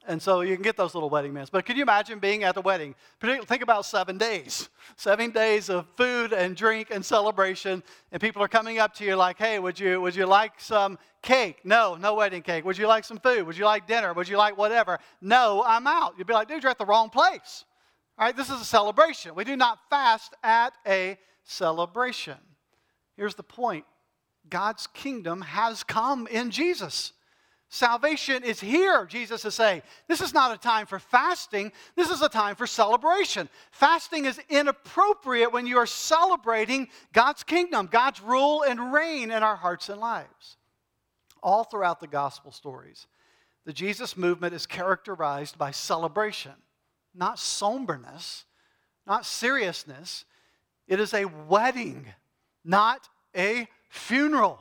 And 0.07 0.21
so 0.21 0.41
you 0.41 0.55
can 0.55 0.63
get 0.63 0.77
those 0.77 0.95
little 0.95 1.11
wedding 1.11 1.35
mints. 1.35 1.51
But 1.51 1.67
can 1.67 1.77
you 1.77 1.83
imagine 1.83 2.19
being 2.19 2.43
at 2.43 2.55
the 2.55 2.63
wedding? 2.63 2.95
Think 3.21 3.63
about 3.63 3.85
seven 3.85 4.17
days. 4.17 4.71
Seven 4.97 5.31
days 5.31 5.69
of 5.69 5.87
food 5.97 6.33
and 6.33 6.57
drink 6.57 6.89
and 6.91 7.05
celebration. 7.05 7.83
And 8.11 8.21
people 8.21 8.43
are 8.43 8.49
coming 8.49 8.79
up 8.79 8.95
to 8.95 9.05
you 9.05 9.15
like, 9.15 9.39
hey, 9.39 9.59
would 9.59 9.79
you, 9.79 10.01
would 10.01 10.17
you 10.17 10.25
like 10.25 10.59
some 10.59 10.99
cake? 11.23 11.61
No, 11.65 11.97
no 11.97 12.15
wedding 12.15 12.43
cake. 12.43 12.65
Would 12.65 12.79
you 12.79 12.87
like 12.87 13.05
some 13.05 13.19
food? 13.19 13.47
Would 13.47 13.59
you 13.59 13.67
like 13.67 13.87
dinner? 13.87 14.13
Would 14.15 14.29
you 14.29 14.39
like 14.39 14.57
whatever? 14.57 14.99
No, 15.21 15.63
I'm 15.67 15.87
out. 15.87 16.15
You'd 16.17 16.27
be 16.27 16.33
like, 16.33 16.49
dude, 16.49 16.63
you're 16.63 16.71
at 16.71 16.79
the 16.79 16.87
wrong 16.87 17.11
place. 17.11 17.65
All 18.19 18.27
right, 18.27 18.37
this 18.37 18.51
is 18.51 18.61
a 18.61 18.65
celebration. 18.65 19.35
We 19.35 19.45
do 19.45 19.57
not 19.57 19.79
fast 19.91 20.35
at 20.43 20.73
a 20.87 21.19
celebration. 21.45 22.39
Here's 23.17 23.35
the 23.35 23.43
point 23.43 23.85
God's 24.49 24.87
kingdom 24.87 25.43
has 25.43 25.83
come 25.85 26.27
in 26.27 26.51
Jesus. 26.51 27.13
Salvation 27.73 28.43
is 28.43 28.59
here, 28.59 29.07
Jesus 29.07 29.45
is 29.45 29.55
saying. 29.55 29.83
This 30.09 30.21
is 30.21 30.35
not 30.35 30.53
a 30.53 30.59
time 30.59 30.87
for 30.87 30.99
fasting. 30.99 31.71
This 31.95 32.11
is 32.11 32.21
a 32.21 32.29
time 32.29 32.57
for 32.57 32.67
celebration. 32.67 33.49
Fasting 33.71 34.25
is 34.25 34.41
inappropriate 34.49 35.53
when 35.53 35.69
you 35.69 35.79
are 35.79 35.87
celebrating 35.87 36.89
God's 37.13 37.45
kingdom, 37.45 37.89
God's 37.91 38.21
rule 38.21 38.65
and 38.65 38.93
reign 38.93 39.31
in 39.31 39.45
our 39.45 39.55
hearts 39.55 39.89
and 39.89 40.01
lives. 40.01 40.57
All 41.45 41.63
throughout 41.63 42.01
the 42.01 42.09
gospel 42.09 42.51
stories, 42.51 43.07
the 43.65 43.73
Jesus 43.73 44.17
movement 44.17 44.53
is 44.53 44.67
characterized 44.67 45.57
by 45.57 45.71
celebration, 45.71 46.55
not 47.15 47.39
somberness, 47.39 48.47
not 49.07 49.25
seriousness. 49.25 50.25
It 50.89 50.99
is 50.99 51.15
a 51.15 51.27
wedding, 51.27 52.07
not 52.65 53.09
a 53.37 53.69
funeral. 53.91 54.59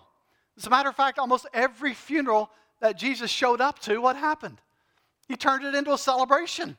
As 0.57 0.67
a 0.67 0.69
matter 0.69 0.89
of 0.89 0.95
fact, 0.95 1.17
almost 1.17 1.47
every 1.55 1.95
funeral 1.95 2.51
that 2.81 2.97
Jesus 2.97 3.29
showed 3.29 3.61
up 3.61 3.79
to, 3.79 3.99
what 3.99 4.15
happened? 4.15 4.61
He 5.27 5.35
turned 5.35 5.63
it 5.63 5.75
into 5.75 5.93
a 5.93 5.97
celebration. 5.97 6.77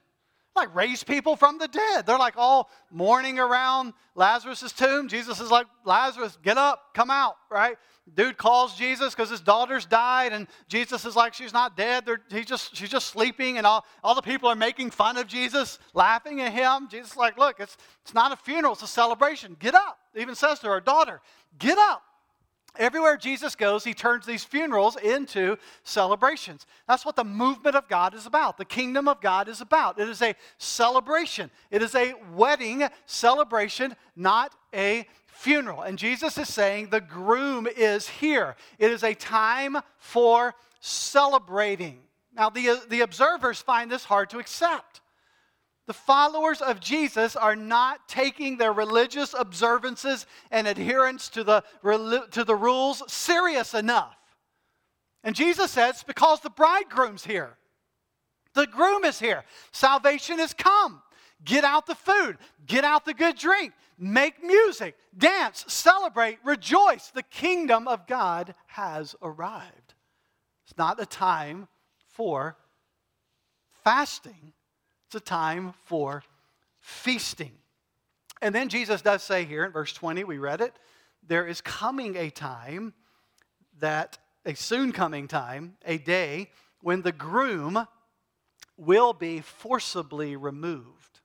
Like 0.57 0.75
raised 0.75 1.07
people 1.07 1.37
from 1.37 1.59
the 1.59 1.69
dead. 1.69 2.07
They're 2.07 2.19
like 2.19 2.35
all 2.37 2.71
mourning 2.91 3.39
around 3.39 3.93
Lazarus' 4.17 4.73
tomb. 4.73 5.07
Jesus 5.07 5.41
is 5.41 5.49
like, 5.49 5.67
Lazarus, 5.85 6.37
get 6.43 6.59
up, 6.59 6.93
come 6.93 7.09
out, 7.09 7.37
right? 7.49 7.77
Dude 8.13 8.37
calls 8.37 8.77
Jesus 8.77 9.15
because 9.15 9.31
his 9.31 9.41
daughter's 9.41 9.87
died, 9.87 10.33
and 10.33 10.49
Jesus 10.67 11.05
is 11.05 11.15
like, 11.15 11.35
she's 11.35 11.53
not 11.53 11.77
dead. 11.77 12.05
They're, 12.05 12.21
he's 12.29 12.47
just, 12.47 12.75
she's 12.75 12.89
just 12.89 13.07
sleeping, 13.07 13.59
and 13.59 13.67
all, 13.67 13.85
all 14.03 14.17
the 14.17 14.23
people 14.23 14.49
are 14.49 14.57
making 14.57 14.91
fun 14.91 15.17
of 15.17 15.29
Jesus, 15.29 15.79
laughing 15.95 16.41
at 16.41 16.53
him. 16.53 16.89
Jesus 16.91 17.13
is 17.13 17.17
like, 17.17 17.39
look, 17.39 17.61
it's, 17.61 17.77
it's 18.03 18.13
not 18.13 18.33
a 18.33 18.37
funeral, 18.37 18.73
it's 18.73 18.83
a 18.83 18.89
celebration. 18.89 19.57
Get 19.61 19.77
up. 19.77 19.99
He 20.15 20.21
even 20.21 20.35
says 20.35 20.59
to 20.61 20.67
her 20.67 20.81
daughter, 20.81 21.21
get 21.61 21.79
up. 21.79 22.03
Everywhere 22.79 23.17
Jesus 23.17 23.55
goes, 23.57 23.85
he 23.85 23.95
turns 23.95 24.27
these 24.27 24.45
funerals 24.45 24.97
into 24.97 25.57
celebrations. 25.83 26.67
That's 26.87 27.05
what 27.05 27.17
the 27.17 27.25
movement 27.25 27.77
of 27.77 27.89
God 27.89 28.15
is 28.15 28.27
about. 28.27 28.59
The 28.59 28.65
kingdom 28.65 29.09
of 29.09 29.21
God 29.21 29.49
is 29.49 29.61
about. 29.61 29.99
It 29.99 30.09
is 30.09 30.23
a 30.23 30.35
celebration, 30.59 31.51
it 31.71 31.83
is 31.83 31.95
a 31.95 32.15
wedding 32.35 32.89
celebration, 33.07 33.97
not 34.17 34.55
a 34.75 35.07
funeral. 35.27 35.83
And 35.83 35.99
Jesus 35.99 36.37
is 36.39 36.53
saying 36.53 36.91
the 36.91 37.01
groom 37.01 37.67
is 37.67 38.09
here. 38.09 38.57
It 38.79 38.91
is 38.91 39.03
a 39.03 39.15
time 39.15 39.79
for 39.99 40.55
celebrating. 40.81 42.01
Now, 42.35 42.51
the, 42.51 42.81
the 42.89 43.01
observers 43.01 43.61
find 43.61 43.91
this 43.91 44.05
hard 44.05 44.31
to 44.31 44.39
accept. 44.39 45.01
The 45.91 45.95
followers 45.95 46.63
of 46.63 46.79
Jesus 46.79 47.35
are 47.35 47.57
not 47.57 48.09
taking 48.09 48.57
their 48.57 48.73
religious 48.73 49.35
observances 49.37 50.25
and 50.53 50.69
adherence 50.69 51.29
to 51.31 51.43
the, 51.43 51.65
to 52.31 52.45
the 52.45 52.55
rules 52.55 53.03
serious 53.13 53.75
enough. 53.75 54.17
And 55.25 55.35
Jesus 55.35 55.73
says, 55.73 56.05
because 56.05 56.39
the 56.39 56.51
bridegroom's 56.51 57.25
here. 57.25 57.57
The 58.55 58.69
groom 58.69 59.05
is 59.05 59.19
here. 59.19 59.43
Salvation 59.73 60.39
has 60.39 60.55
come. 60.55 61.03
Get 61.45 61.65
out 61.65 61.89
the 61.89 61.97
food, 61.97 62.39
get 62.65 62.85
out 62.85 63.05
the 63.05 63.13
good 63.13 63.37
drink, 63.37 63.73
make 63.99 64.45
music, 64.45 64.95
dance, 65.19 65.65
celebrate, 65.67 66.39
rejoice. 66.45 67.11
The 67.13 67.25
kingdom 67.25 67.89
of 67.89 68.07
God 68.07 68.55
has 68.69 69.17
arrived. 69.23 69.95
It's 70.69 70.79
not 70.79 71.03
a 71.03 71.07
time 71.07 71.67
for 72.07 72.57
fasting, 73.83 74.53
it's 75.11 75.17
a 75.17 75.21
time 75.21 75.75
for 75.87 76.23
feasting. 76.79 77.51
And 78.41 78.55
then 78.55 78.69
Jesus 78.69 79.03
does 79.03 79.25
say 79.25 79.45
here 79.45 79.65
in 79.65 79.73
verse 79.73 79.93
20, 79.93 80.23
we 80.23 80.39
read 80.39 80.61
it, 80.61 80.73
there 81.27 81.49
is 81.49 81.61
coming 81.61 82.15
a 82.15 82.31
time 82.31 82.95
that, 83.81 84.19
a 84.47 84.55
soon 84.55 84.93
coming 84.93 85.27
time, 85.27 85.77
a 85.85 85.99
day 85.99 86.49
when 86.81 87.03
the 87.03 87.11
groom 87.11 87.89
will 88.77 89.13
be 89.13 89.41
forcibly 89.41 90.37
removed. 90.37 91.19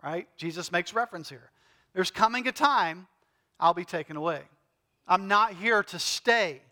Right? 0.00 0.28
Jesus 0.36 0.70
makes 0.70 0.94
reference 0.94 1.28
here. 1.28 1.50
There's 1.94 2.12
coming 2.12 2.46
a 2.46 2.52
time 2.52 3.08
I'll 3.58 3.74
be 3.74 3.84
taken 3.84 4.16
away. 4.16 4.42
I'm 5.08 5.26
not 5.26 5.54
here 5.54 5.82
to 5.82 5.98
stay. 5.98 6.62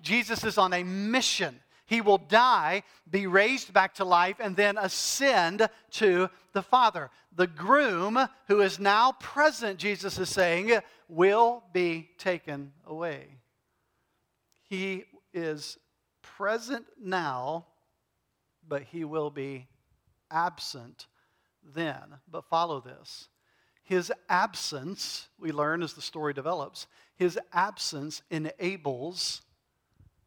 Jesus 0.00 0.44
is 0.44 0.56
on 0.56 0.72
a 0.72 0.84
mission. 0.84 1.58
He 1.92 2.00
will 2.00 2.16
die, 2.16 2.84
be 3.10 3.26
raised 3.26 3.74
back 3.74 3.96
to 3.96 4.06
life, 4.06 4.36
and 4.40 4.56
then 4.56 4.78
ascend 4.78 5.68
to 5.90 6.30
the 6.54 6.62
Father. 6.62 7.10
The 7.36 7.46
groom, 7.46 8.18
who 8.48 8.62
is 8.62 8.80
now 8.80 9.12
present, 9.20 9.78
Jesus 9.78 10.18
is 10.18 10.30
saying, 10.30 10.72
will 11.06 11.62
be 11.74 12.08
taken 12.16 12.72
away. 12.86 13.36
He 14.62 15.04
is 15.34 15.76
present 16.22 16.86
now, 16.98 17.66
but 18.66 18.84
he 18.84 19.04
will 19.04 19.28
be 19.28 19.66
absent 20.30 21.08
then. 21.74 22.04
But 22.26 22.46
follow 22.46 22.80
this. 22.80 23.28
His 23.82 24.10
absence, 24.30 25.28
we 25.38 25.52
learn 25.52 25.82
as 25.82 25.92
the 25.92 26.00
story 26.00 26.32
develops, 26.32 26.86
his 27.16 27.38
absence 27.52 28.22
enables 28.30 29.42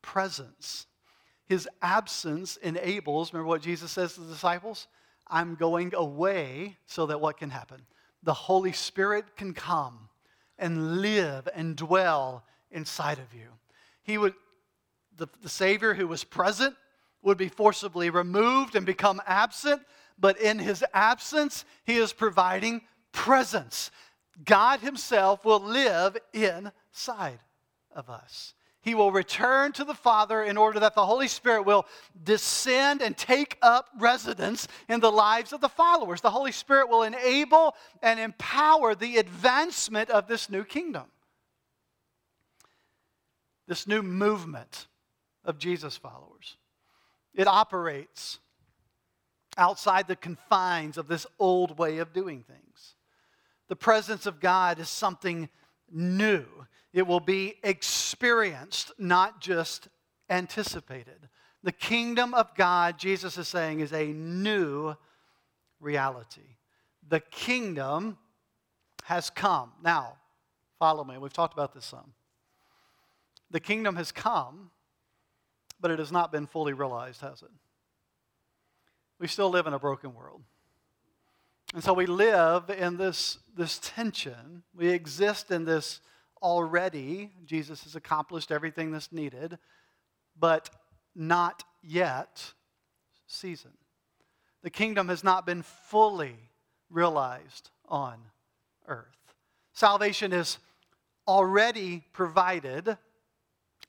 presence. 0.04 0.86
His 1.46 1.68
absence 1.82 2.58
enables, 2.58 3.32
remember 3.32 3.48
what 3.48 3.62
Jesus 3.62 3.92
says 3.92 4.14
to 4.14 4.22
the 4.22 4.34
disciples? 4.34 4.88
I'm 5.28 5.56
going 5.56 5.94
away 5.94 6.78
so 6.88 7.06
that 7.08 7.22
what 7.22 7.38
can 7.38 7.50
happen? 7.50 7.82
The 8.24 8.34
Holy 8.34 8.72
Spirit 8.72 9.36
can 9.36 9.54
come 9.54 10.10
and 10.58 11.02
live 11.02 11.48
and 11.54 11.76
dwell 11.76 12.44
inside 12.72 13.20
of 13.20 13.34
you. 13.34 13.48
He 14.04 14.18
would, 14.18 14.34
the, 15.18 15.28
the 15.42 15.50
Savior 15.50 15.94
who 15.94 16.08
was 16.08 16.24
present 16.24 16.76
would 17.22 17.38
be 17.38 17.50
forcibly 17.50 18.10
removed 18.10 18.76
and 18.76 18.86
become 18.86 19.22
absent, 19.26 19.82
but 20.18 20.40
in 20.40 20.60
his 20.60 20.84
absence, 20.94 21.66
he 21.84 21.98
is 21.98 22.14
providing 22.14 22.82
presence. 23.12 23.92
God 24.44 24.82
Himself 24.82 25.46
will 25.46 25.60
live 25.60 26.18
inside 26.34 27.40
of 27.92 28.10
us. 28.10 28.55
He 28.86 28.94
will 28.94 29.12
return 29.12 29.72
to 29.74 29.84
the 29.84 29.96
Father 29.96 30.44
in 30.44 30.58
order 30.58 30.80
that 30.82 30.94
the 30.94 31.08
Holy 31.08 31.28
Spirit 31.28 31.64
will 31.64 31.88
descend 32.24 33.02
and 33.02 33.18
take 33.18 33.58
up 33.64 33.90
residence 33.98 34.68
in 34.88 35.00
the 35.00 35.12
lives 35.12 35.54
of 35.54 35.60
the 35.60 35.68
followers. 35.68 36.22
The 36.22 36.30
Holy 36.30 36.52
Spirit 36.52 36.88
will 36.88 37.02
enable 37.02 37.74
and 38.04 38.20
empower 38.20 38.94
the 38.94 39.18
advancement 39.18 40.12
of 40.12 40.28
this 40.28 40.52
new 40.52 40.64
kingdom, 40.64 41.06
this 43.68 43.88
new 43.88 44.04
movement 44.04 44.86
of 45.44 45.58
Jesus 45.58 45.98
followers. 45.98 46.58
It 47.34 47.48
operates 47.48 48.38
outside 49.58 50.08
the 50.08 50.16
confines 50.16 51.00
of 51.00 51.08
this 51.08 51.26
old 51.40 51.80
way 51.80 51.98
of 51.98 52.14
doing 52.14 52.44
things. 52.44 52.94
The 53.68 53.76
presence 53.76 54.28
of 54.28 54.40
God 54.40 54.78
is 54.78 54.90
something 54.90 55.50
new. 55.92 56.46
It 56.96 57.06
will 57.06 57.20
be 57.20 57.56
experienced, 57.62 58.94
not 58.98 59.42
just 59.42 59.90
anticipated. 60.30 61.28
The 61.62 61.74
kingdom 61.74 62.34
of 62.34 62.56
God, 62.56 62.98
Jesus 62.98 63.38
is 63.38 63.50
saying, 63.50 63.82
is 63.82 63.92
a 63.92 64.06
new 64.06 64.96
reality. 65.82 66.56
The 67.10 67.20
kingdom 67.20 68.18
has 69.04 69.30
come. 69.30 69.74
Now, 69.84 70.16
follow 70.80 71.04
me. 71.04 71.18
We've 71.18 71.34
talked 71.34 71.52
about 71.52 71.74
this 71.74 71.84
some. 71.84 72.14
The 73.52 73.60
kingdom 73.60 73.98
has 73.98 74.14
come, 74.14 74.72
but 75.82 75.92
it 75.92 76.00
has 76.00 76.14
not 76.14 76.32
been 76.32 76.48
fully 76.48 76.72
realized, 76.72 77.20
has 77.20 77.42
it? 77.42 77.52
We 79.20 79.28
still 79.28 79.50
live 79.50 79.68
in 79.68 79.74
a 79.74 79.80
broken 79.80 80.16
world. 80.16 80.44
And 81.74 81.84
so 81.84 81.92
we 81.92 82.06
live 82.06 82.70
in 82.70 82.96
this, 82.96 83.40
this 83.54 83.82
tension. 83.84 84.64
We 84.74 84.88
exist 84.88 85.52
in 85.52 85.66
this 85.66 86.00
already. 86.42 87.32
Jesus 87.46 87.84
has 87.84 87.96
accomplished 87.96 88.52
everything 88.52 88.92
that's 88.92 89.12
needed, 89.12 89.58
but 90.40 90.70
not 91.16 91.64
yet 91.82 92.54
season. 93.28 93.72
The 94.64 94.70
kingdom 94.70 95.10
has 95.10 95.24
not 95.24 95.46
been 95.46 95.62
fully 95.62 96.36
realized 96.90 97.70
on 97.88 98.18
earth. 98.88 99.34
Salvation 99.74 100.34
is 100.34 100.58
already 101.28 102.04
provided, 102.14 102.98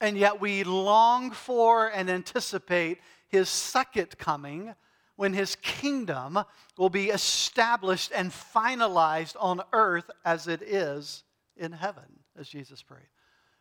and 0.00 0.18
yet 0.18 0.40
we 0.40 0.64
long 0.64 1.30
for 1.30 1.88
and 1.88 2.10
anticipate 2.10 2.98
his 3.28 3.48
second 3.48 4.18
coming 4.18 4.74
when 5.16 5.32
his 5.32 5.56
kingdom 5.56 6.38
will 6.76 6.90
be 6.90 7.08
established 7.08 8.12
and 8.14 8.30
finalized 8.30 9.34
on 9.40 9.62
earth 9.72 10.10
as 10.24 10.46
it 10.46 10.62
is 10.62 11.24
in 11.56 11.72
heaven, 11.72 12.20
as 12.38 12.48
Jesus 12.48 12.82
prayed. 12.82 13.08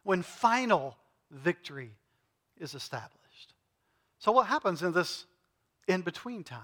When 0.03 0.21
final 0.21 0.97
victory 1.31 1.91
is 2.57 2.75
established. 2.75 3.53
So, 4.19 4.31
what 4.31 4.47
happens 4.47 4.81
in 4.81 4.93
this 4.93 5.25
in 5.87 6.01
between 6.01 6.43
time? 6.43 6.61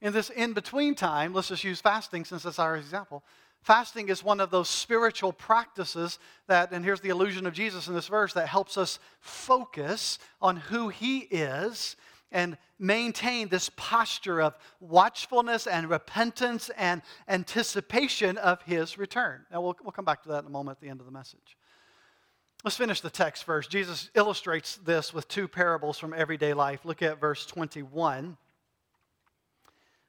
In 0.00 0.12
this 0.12 0.30
in 0.30 0.52
between 0.52 0.94
time, 0.94 1.32
let's 1.32 1.48
just 1.48 1.64
use 1.64 1.80
fasting 1.80 2.24
since 2.24 2.42
that's 2.42 2.58
our 2.58 2.76
example. 2.76 3.24
Fasting 3.62 4.10
is 4.10 4.22
one 4.22 4.40
of 4.40 4.50
those 4.50 4.68
spiritual 4.68 5.32
practices 5.32 6.18
that, 6.46 6.70
and 6.70 6.84
here's 6.84 7.00
the 7.00 7.08
allusion 7.08 7.46
of 7.46 7.54
Jesus 7.54 7.88
in 7.88 7.94
this 7.94 8.06
verse, 8.06 8.32
that 8.34 8.46
helps 8.46 8.76
us 8.76 8.98
focus 9.20 10.18
on 10.40 10.56
who 10.56 10.88
He 10.88 11.20
is 11.20 11.96
and 12.32 12.58
maintain 12.78 13.48
this 13.48 13.70
posture 13.76 14.40
of 14.42 14.56
watchfulness 14.80 15.66
and 15.66 15.88
repentance 15.88 16.70
and 16.76 17.02
anticipation 17.28 18.36
of 18.38 18.62
his 18.62 18.98
return. 18.98 19.46
Now, 19.50 19.60
we'll, 19.62 19.76
we'll 19.82 19.92
come 19.92 20.04
back 20.04 20.22
to 20.24 20.30
that 20.30 20.40
in 20.40 20.46
a 20.46 20.50
moment 20.50 20.76
at 20.78 20.80
the 20.80 20.88
end 20.88 21.00
of 21.00 21.06
the 21.06 21.12
message. 21.12 21.56
Let's 22.64 22.76
finish 22.76 23.00
the 23.00 23.10
text 23.10 23.44
first. 23.44 23.70
Jesus 23.70 24.10
illustrates 24.14 24.76
this 24.76 25.14
with 25.14 25.28
two 25.28 25.46
parables 25.46 25.98
from 25.98 26.12
everyday 26.12 26.52
life. 26.52 26.80
Look 26.84 27.02
at 27.02 27.20
verse 27.20 27.46
21. 27.46 28.36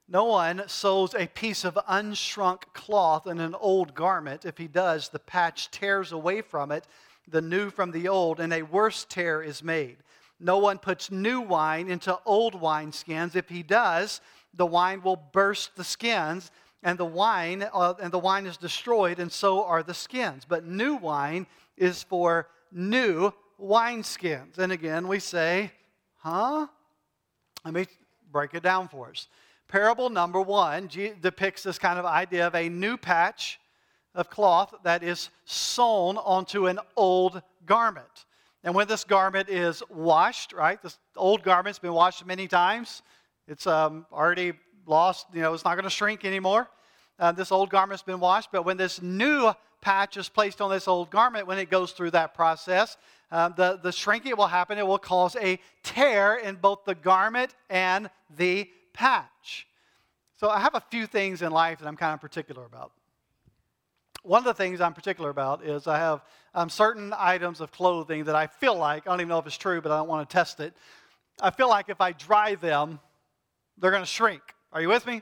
No 0.10 0.24
one 0.24 0.64
sews 0.68 1.14
a 1.14 1.28
piece 1.28 1.66
of 1.66 1.78
unshrunk 1.88 2.64
cloth 2.74 3.28
in 3.28 3.40
an 3.40 3.54
old 3.56 3.94
garment. 3.94 4.46
If 4.46 4.58
he 4.58 4.68
does, 4.68 5.10
the 5.10 5.20
patch 5.20 5.70
tears 5.70 6.14
away 6.14 6.42
from 6.42 6.72
it, 6.72 6.88
the 7.28 7.42
new 7.42 7.70
from 7.70 7.92
the 7.92 8.08
old, 8.08 8.40
and 8.40 8.54
a 8.54 8.62
worse 8.62 9.06
tear 9.08 9.44
is 9.44 9.62
made. 9.62 9.98
No 10.40 10.58
one 10.60 10.78
puts 10.78 11.12
new 11.12 11.42
wine 11.42 11.90
into 11.90 12.18
old 12.26 12.54
wineskins. 12.54 13.36
If 13.36 13.50
he 13.50 13.64
does, 13.64 14.22
the 14.54 14.66
wine 14.66 15.02
will 15.02 15.16
burst 15.16 15.76
the 15.76 15.84
skins, 15.84 16.52
and 16.84 16.98
the 16.98 17.06
wine 17.06 17.68
uh, 17.74 17.96
and 18.02 18.12
the 18.12 18.20
wine 18.20 18.46
is 18.46 18.58
destroyed, 18.58 19.20
and 19.20 19.32
so 19.32 19.64
are 19.64 19.84
the 19.84 19.94
skins. 19.94 20.46
But 20.48 20.66
new 20.66 20.96
wine 20.96 21.48
is 21.76 22.04
for 22.04 22.48
new 22.72 23.32
wineskins. 23.60 24.58
And 24.58 24.72
again, 24.72 25.08
we 25.08 25.20
say, 25.20 25.72
huh? 26.18 26.68
Let 27.66 27.74
me 27.74 27.88
break 28.32 28.54
it 28.54 28.64
down 28.64 28.88
for 28.88 29.10
us. 29.10 29.28
Parable 29.68 30.10
number 30.10 30.40
one 30.40 30.88
depicts 30.88 31.64
this 31.64 31.78
kind 31.78 32.00
of 32.00 32.06
idea 32.06 32.48
of 32.48 32.56
a 32.56 32.70
new 32.70 32.96
patch 32.96 33.60
of 34.16 34.30
cloth 34.30 34.74
that 34.84 35.04
is 35.04 35.30
sewn 35.46 36.18
onto 36.18 36.68
an 36.68 36.80
old 36.96 37.42
garment. 37.66 38.26
And 38.68 38.76
when 38.76 38.90
this 38.90 39.06
garment 39.06 39.48
is 39.48 39.82
washed, 39.90 40.52
right, 40.52 40.82
this 40.84 41.00
old 41.16 41.42
garment's 41.42 41.80
been 41.80 41.94
washed 41.94 42.26
many 42.26 42.50
times, 42.50 43.02
it's 43.48 43.66
um, 43.66 44.06
already 44.12 44.52
lost, 44.86 45.28
you 45.34 45.40
know, 45.40 45.54
it's 45.54 45.64
not 45.64 45.76
going 45.76 45.86
to 45.86 45.90
shrink 45.90 46.26
anymore. 46.26 46.68
Uh, 47.18 47.32
this 47.32 47.50
old 47.54 47.70
garment's 47.70 48.04
been 48.04 48.20
washed, 48.20 48.50
but 48.52 48.64
when 48.64 48.76
this 48.76 49.02
new 49.02 49.54
patch 49.80 50.18
is 50.18 50.28
placed 50.28 50.60
on 50.60 50.70
this 50.70 50.86
old 50.86 51.10
garment, 51.10 51.48
when 51.48 51.58
it 51.58 51.70
goes 51.70 51.94
through 51.94 52.12
that 52.12 52.34
process, 52.34 52.98
um, 53.32 53.54
the, 53.56 53.80
the 53.82 53.94
shrinking 53.94 54.36
will 54.36 54.48
happen. 54.48 54.78
It 54.78 54.86
will 54.86 54.98
cause 54.98 55.38
a 55.38 55.60
tear 55.84 56.36
in 56.36 56.56
both 56.56 56.84
the 56.84 56.96
garment 56.96 57.56
and 57.70 58.10
the 58.36 58.70
patch. 58.92 59.66
So 60.36 60.50
I 60.50 60.60
have 60.60 60.76
a 60.76 60.84
few 60.92 61.08
things 61.08 61.42
in 61.42 61.54
life 61.54 61.80
that 61.80 61.88
I'm 61.88 61.96
kind 61.96 62.14
of 62.14 62.20
particular 62.20 62.66
about 62.66 62.92
one 64.28 64.40
of 64.40 64.46
the 64.46 64.54
things 64.54 64.82
I'm 64.82 64.94
particular 64.94 65.30
about 65.30 65.64
is 65.64 65.88
I 65.88 65.98
have 65.98 66.22
um, 66.54 66.70
certain 66.70 67.14
items 67.18 67.62
of 67.62 67.72
clothing 67.72 68.26
that 68.26 68.36
I 68.36 68.48
feel 68.48 68.76
like, 68.76 69.08
I 69.08 69.12
don't 69.12 69.22
even 69.22 69.30
know 69.30 69.40
if 69.40 69.48
it's 69.48 69.58
true, 69.58 69.80
but 69.80 69.90
I 69.92 69.98
don't 69.98 70.10
want 70.10 70.30
to 70.30 70.34
test 70.34 70.60
it. 70.60 70.74
I 71.42 71.50
feel 71.50 71.70
like 71.70 71.88
if 71.88 72.02
I 72.02 72.12
dry 72.12 72.56
them, 72.56 73.00
they're 73.78 73.92
going 73.92 74.04
to 74.04 74.10
shrink. 74.10 74.42
Are 74.74 74.82
you 74.82 74.90
with 74.90 75.08
me? 75.08 75.22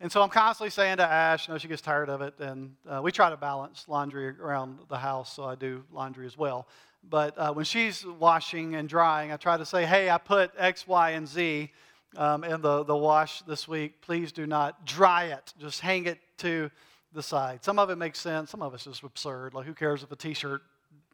And 0.00 0.10
so 0.10 0.22
I'm 0.22 0.28
constantly 0.28 0.70
saying 0.70 0.98
to 0.98 1.04
Ash, 1.04 1.48
you 1.48 1.54
know, 1.54 1.58
she 1.58 1.66
gets 1.66 1.82
tired 1.82 2.08
of 2.08 2.22
it, 2.22 2.34
and 2.38 2.74
uh, 2.88 3.00
we 3.02 3.10
try 3.10 3.28
to 3.28 3.36
balance 3.36 3.86
laundry 3.88 4.28
around 4.28 4.78
the 4.88 4.98
house, 4.98 5.32
so 5.34 5.44
I 5.44 5.56
do 5.56 5.82
laundry 5.92 6.26
as 6.26 6.38
well. 6.38 6.68
But 7.08 7.36
uh, 7.36 7.52
when 7.52 7.64
she's 7.64 8.06
washing 8.06 8.76
and 8.76 8.88
drying, 8.88 9.32
I 9.32 9.36
try 9.36 9.56
to 9.56 9.66
say, 9.66 9.84
hey, 9.84 10.10
I 10.10 10.18
put 10.18 10.52
X, 10.56 10.86
Y, 10.86 11.10
and 11.10 11.26
Z 11.26 11.72
um, 12.16 12.44
in 12.44 12.60
the, 12.60 12.84
the 12.84 12.96
wash 12.96 13.42
this 13.42 13.66
week. 13.66 14.00
Please 14.00 14.30
do 14.30 14.46
not 14.46 14.86
dry 14.86 15.24
it. 15.24 15.54
Just 15.58 15.80
hang 15.80 16.06
it 16.06 16.20
to 16.38 16.70
the 17.14 17.22
side. 17.22 17.64
Some 17.64 17.78
of 17.78 17.90
it 17.90 17.96
makes 17.96 18.18
sense, 18.18 18.50
some 18.50 18.62
of 18.62 18.74
it's 18.74 18.84
just 18.84 19.02
absurd. 19.02 19.54
Like, 19.54 19.66
who 19.66 19.74
cares 19.74 20.02
if 20.02 20.10
a 20.10 20.16
t 20.16 20.34
shirt 20.34 20.62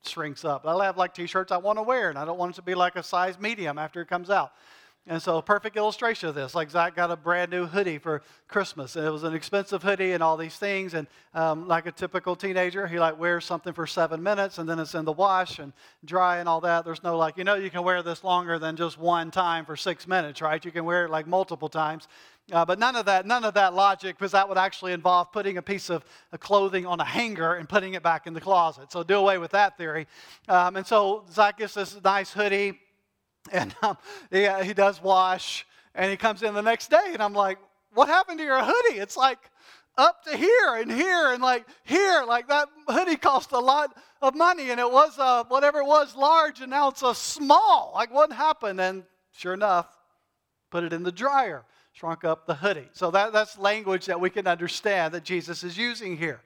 shrinks 0.05 0.45
up? 0.45 0.67
I 0.67 0.85
have 0.85 0.97
like 0.97 1.15
t 1.15 1.27
shirts 1.27 1.53
I 1.53 1.57
want 1.57 1.79
to 1.79 1.83
wear, 1.83 2.09
and 2.11 2.19
I 2.19 2.25
don't 2.25 2.39
want 2.39 2.53
it 2.53 2.57
to 2.57 2.63
be 2.63 2.75
like 2.75 2.97
a 2.97 3.03
size 3.03 3.39
medium 3.39 3.79
after 3.79 4.01
it 4.01 4.09
comes 4.09 4.31
out. 4.31 4.53
And 5.11 5.23
so, 5.23 5.38
a 5.38 5.42
perfect 5.42 5.79
illustration 5.79 6.29
of 6.29 6.35
this. 6.35 6.55
Like, 6.55 6.71
Zach 6.71 6.94
got 6.94 7.11
a 7.11 7.16
brand 7.16 7.51
new 7.51 7.64
hoodie 7.64 7.97
for 7.97 8.21
Christmas, 8.47 8.94
and 8.94 9.07
it 9.07 9.11
was 9.11 9.25
an 9.25 9.35
expensive 9.35 9.83
hoodie 9.83 10.12
and 10.12 10.23
all 10.23 10.37
these 10.37 10.57
things. 10.57 10.92
And 10.92 11.07
um, 11.33 11.66
like 11.66 11.87
a 11.87 11.92
typical 11.92 12.37
teenager, 12.37 12.87
he 12.87 12.99
like 12.99 13.18
wears 13.18 13.47
something 13.47 13.73
for 13.73 13.87
seven 13.87 14.23
minutes, 14.23 14.59
and 14.59 14.68
then 14.68 14.79
it's 14.79 14.94
in 14.94 15.07
the 15.07 15.12
wash 15.12 15.61
and 15.61 15.73
dry 16.05 16.38
and 16.40 16.49
all 16.49 16.61
that. 16.61 16.85
There's 16.85 17.03
no 17.03 17.16
like, 17.16 17.38
you 17.38 17.44
know, 17.44 17.55
you 17.55 17.71
can 17.71 17.83
wear 17.85 18.03
this 18.03 18.23
longer 18.23 18.59
than 18.59 18.77
just 18.77 18.99
one 18.99 19.31
time 19.31 19.64
for 19.64 19.77
six 19.77 20.07
minutes, 20.07 20.42
right? 20.42 20.62
You 20.62 20.71
can 20.71 20.85
wear 20.85 21.07
it 21.07 21.11
like 21.11 21.27
multiple 21.27 21.71
times. 21.71 22.07
Uh, 22.53 22.66
but 22.66 22.79
none 22.79 22.94
of 22.94 23.07
that, 23.07 23.27
none 23.27 23.44
of 23.44 23.55
that 23.55 23.73
logic, 23.73 24.16
because 24.18 24.33
that 24.33 24.47
would 24.47 24.59
actually 24.59 24.92
involve 24.92 25.33
putting 25.33 25.57
a 25.57 25.62
piece 25.62 25.88
of 25.90 26.05
clothing 26.38 26.85
on 26.85 27.01
a 27.01 27.05
hanger 27.05 27.55
and 27.55 27.66
putting 27.66 27.94
it 27.94 28.03
back 28.03 28.27
in 28.27 28.35
the 28.35 28.40
closet. 28.40 28.92
So 28.92 29.03
do 29.03 29.16
away 29.16 29.38
with 29.38 29.53
that 29.53 29.79
theory. 29.79 30.07
Um, 30.49 30.77
and 30.77 30.87
so 30.87 31.25
Zach 31.31 31.59
gets 31.59 31.75
this 31.75 31.99
nice 32.05 32.31
hoodie, 32.31 32.79
and 33.53 33.75
um, 33.83 33.97
he, 34.31 34.47
uh, 34.47 34.63
he 34.63 34.75
does 34.75 35.03
wash, 35.03 35.67
and 35.95 36.11
he 36.11 36.17
comes 36.17 36.43
in 36.43 36.55
the 36.55 36.63
next 36.63 36.91
day, 36.91 37.11
and 37.13 37.23
I'm 37.23 37.35
like, 37.35 37.59
"What 37.95 38.09
happened 38.09 38.39
to 38.39 38.45
your 38.45 38.63
hoodie? 38.63 38.99
It's 38.99 39.17
like 39.17 39.39
up 39.97 40.25
to 40.25 40.37
here 40.37 40.75
and 40.77 40.91
here 40.91 41.33
and 41.33 41.43
like 41.43 41.67
here. 41.85 42.25
Like 42.27 42.49
that 42.49 42.69
hoodie 42.87 43.17
cost 43.17 43.53
a 43.53 43.59
lot 43.59 43.97
of 44.23 44.35
money, 44.35 44.71
and 44.71 44.81
it 44.81 44.91
was 44.91 45.19
a, 45.19 45.45
whatever 45.49 45.81
it 45.81 45.87
was 45.87 46.17
large, 46.17 46.61
and 46.61 46.71
now 46.71 46.89
it's 46.89 47.03
a 47.03 47.15
small. 47.15 47.93
Like 47.95 48.13
what 48.13 48.33
happened? 48.33 48.81
And 48.81 49.05
sure 49.33 49.55
enough, 49.55 49.89
put 50.71 50.85
it 50.85 50.93
in 50.93 51.03
the 51.03 51.13
dryer." 51.13 51.65
shrunk 51.99 52.23
up 52.25 52.47
the 52.47 52.55
hoodie. 52.55 52.89
So 52.93 53.11
that, 53.11 53.33
that's 53.33 53.59
language 53.59 54.07
that 54.07 54.21
we 54.21 54.31
can 54.31 54.47
understand 54.47 55.15
that 55.15 55.25
Jesus 55.25 55.65
is 55.65 55.77
using 55.77 56.17
here. 56.17 56.41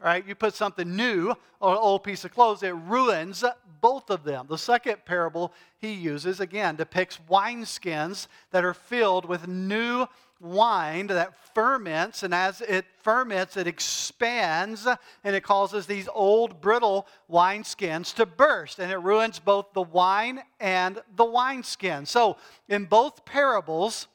Right? 0.00 0.26
You 0.26 0.34
put 0.34 0.54
something 0.54 0.96
new 0.96 1.34
on 1.60 1.72
an 1.72 1.78
old 1.78 2.04
piece 2.04 2.24
of 2.24 2.34
clothes, 2.34 2.62
it 2.62 2.74
ruins 2.74 3.44
both 3.80 4.10
of 4.10 4.24
them. 4.24 4.46
The 4.48 4.58
second 4.58 5.04
parable 5.04 5.52
he 5.78 5.92
uses, 5.92 6.40
again, 6.40 6.76
depicts 6.76 7.18
wineskins 7.28 8.26
that 8.50 8.64
are 8.64 8.74
filled 8.74 9.24
with 9.24 9.48
new 9.48 10.06
wine 10.40 11.06
that 11.06 11.34
ferments, 11.54 12.22
and 12.22 12.34
as 12.34 12.60
it 12.60 12.84
ferments, 13.02 13.56
it 13.56 13.66
expands 13.66 14.86
and 15.22 15.34
it 15.36 15.42
causes 15.42 15.86
these 15.86 16.08
old, 16.12 16.60
brittle 16.60 17.06
wineskins 17.30 18.14
to 18.14 18.26
burst, 18.26 18.78
and 18.78 18.92
it 18.92 18.98
ruins 18.98 19.38
both 19.38 19.72
the 19.72 19.82
wine 19.82 20.42
and 20.60 21.00
the 21.16 21.24
wineskin. 21.24 22.04
So, 22.04 22.36
in 22.68 22.84
both 22.84 23.24
parables, 23.24 24.08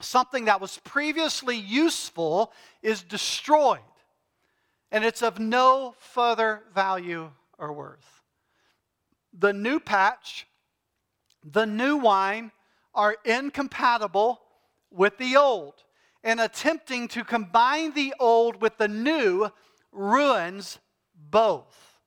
something 0.00 0.44
that 0.44 0.60
was 0.60 0.78
previously 0.84 1.56
useful 1.56 2.52
is 2.82 3.02
destroyed, 3.02 3.80
and 4.90 5.04
it's 5.04 5.22
of 5.22 5.38
no 5.38 5.94
further 5.98 6.62
value 6.74 7.30
or 7.58 7.72
worth. 7.72 8.22
The 9.38 9.52
new 9.52 9.80
patch, 9.80 10.46
the 11.44 11.66
new 11.66 11.96
wine 11.96 12.52
are 12.94 13.16
incompatible 13.24 14.40
with 14.90 15.18
the 15.18 15.36
old. 15.36 15.74
And 16.24 16.40
attempting 16.40 17.06
to 17.08 17.22
combine 17.22 17.92
the 17.92 18.14
old 18.18 18.60
with 18.60 18.78
the 18.78 18.88
new 18.88 19.48
ruins 19.92 20.78
both. 21.14 22.00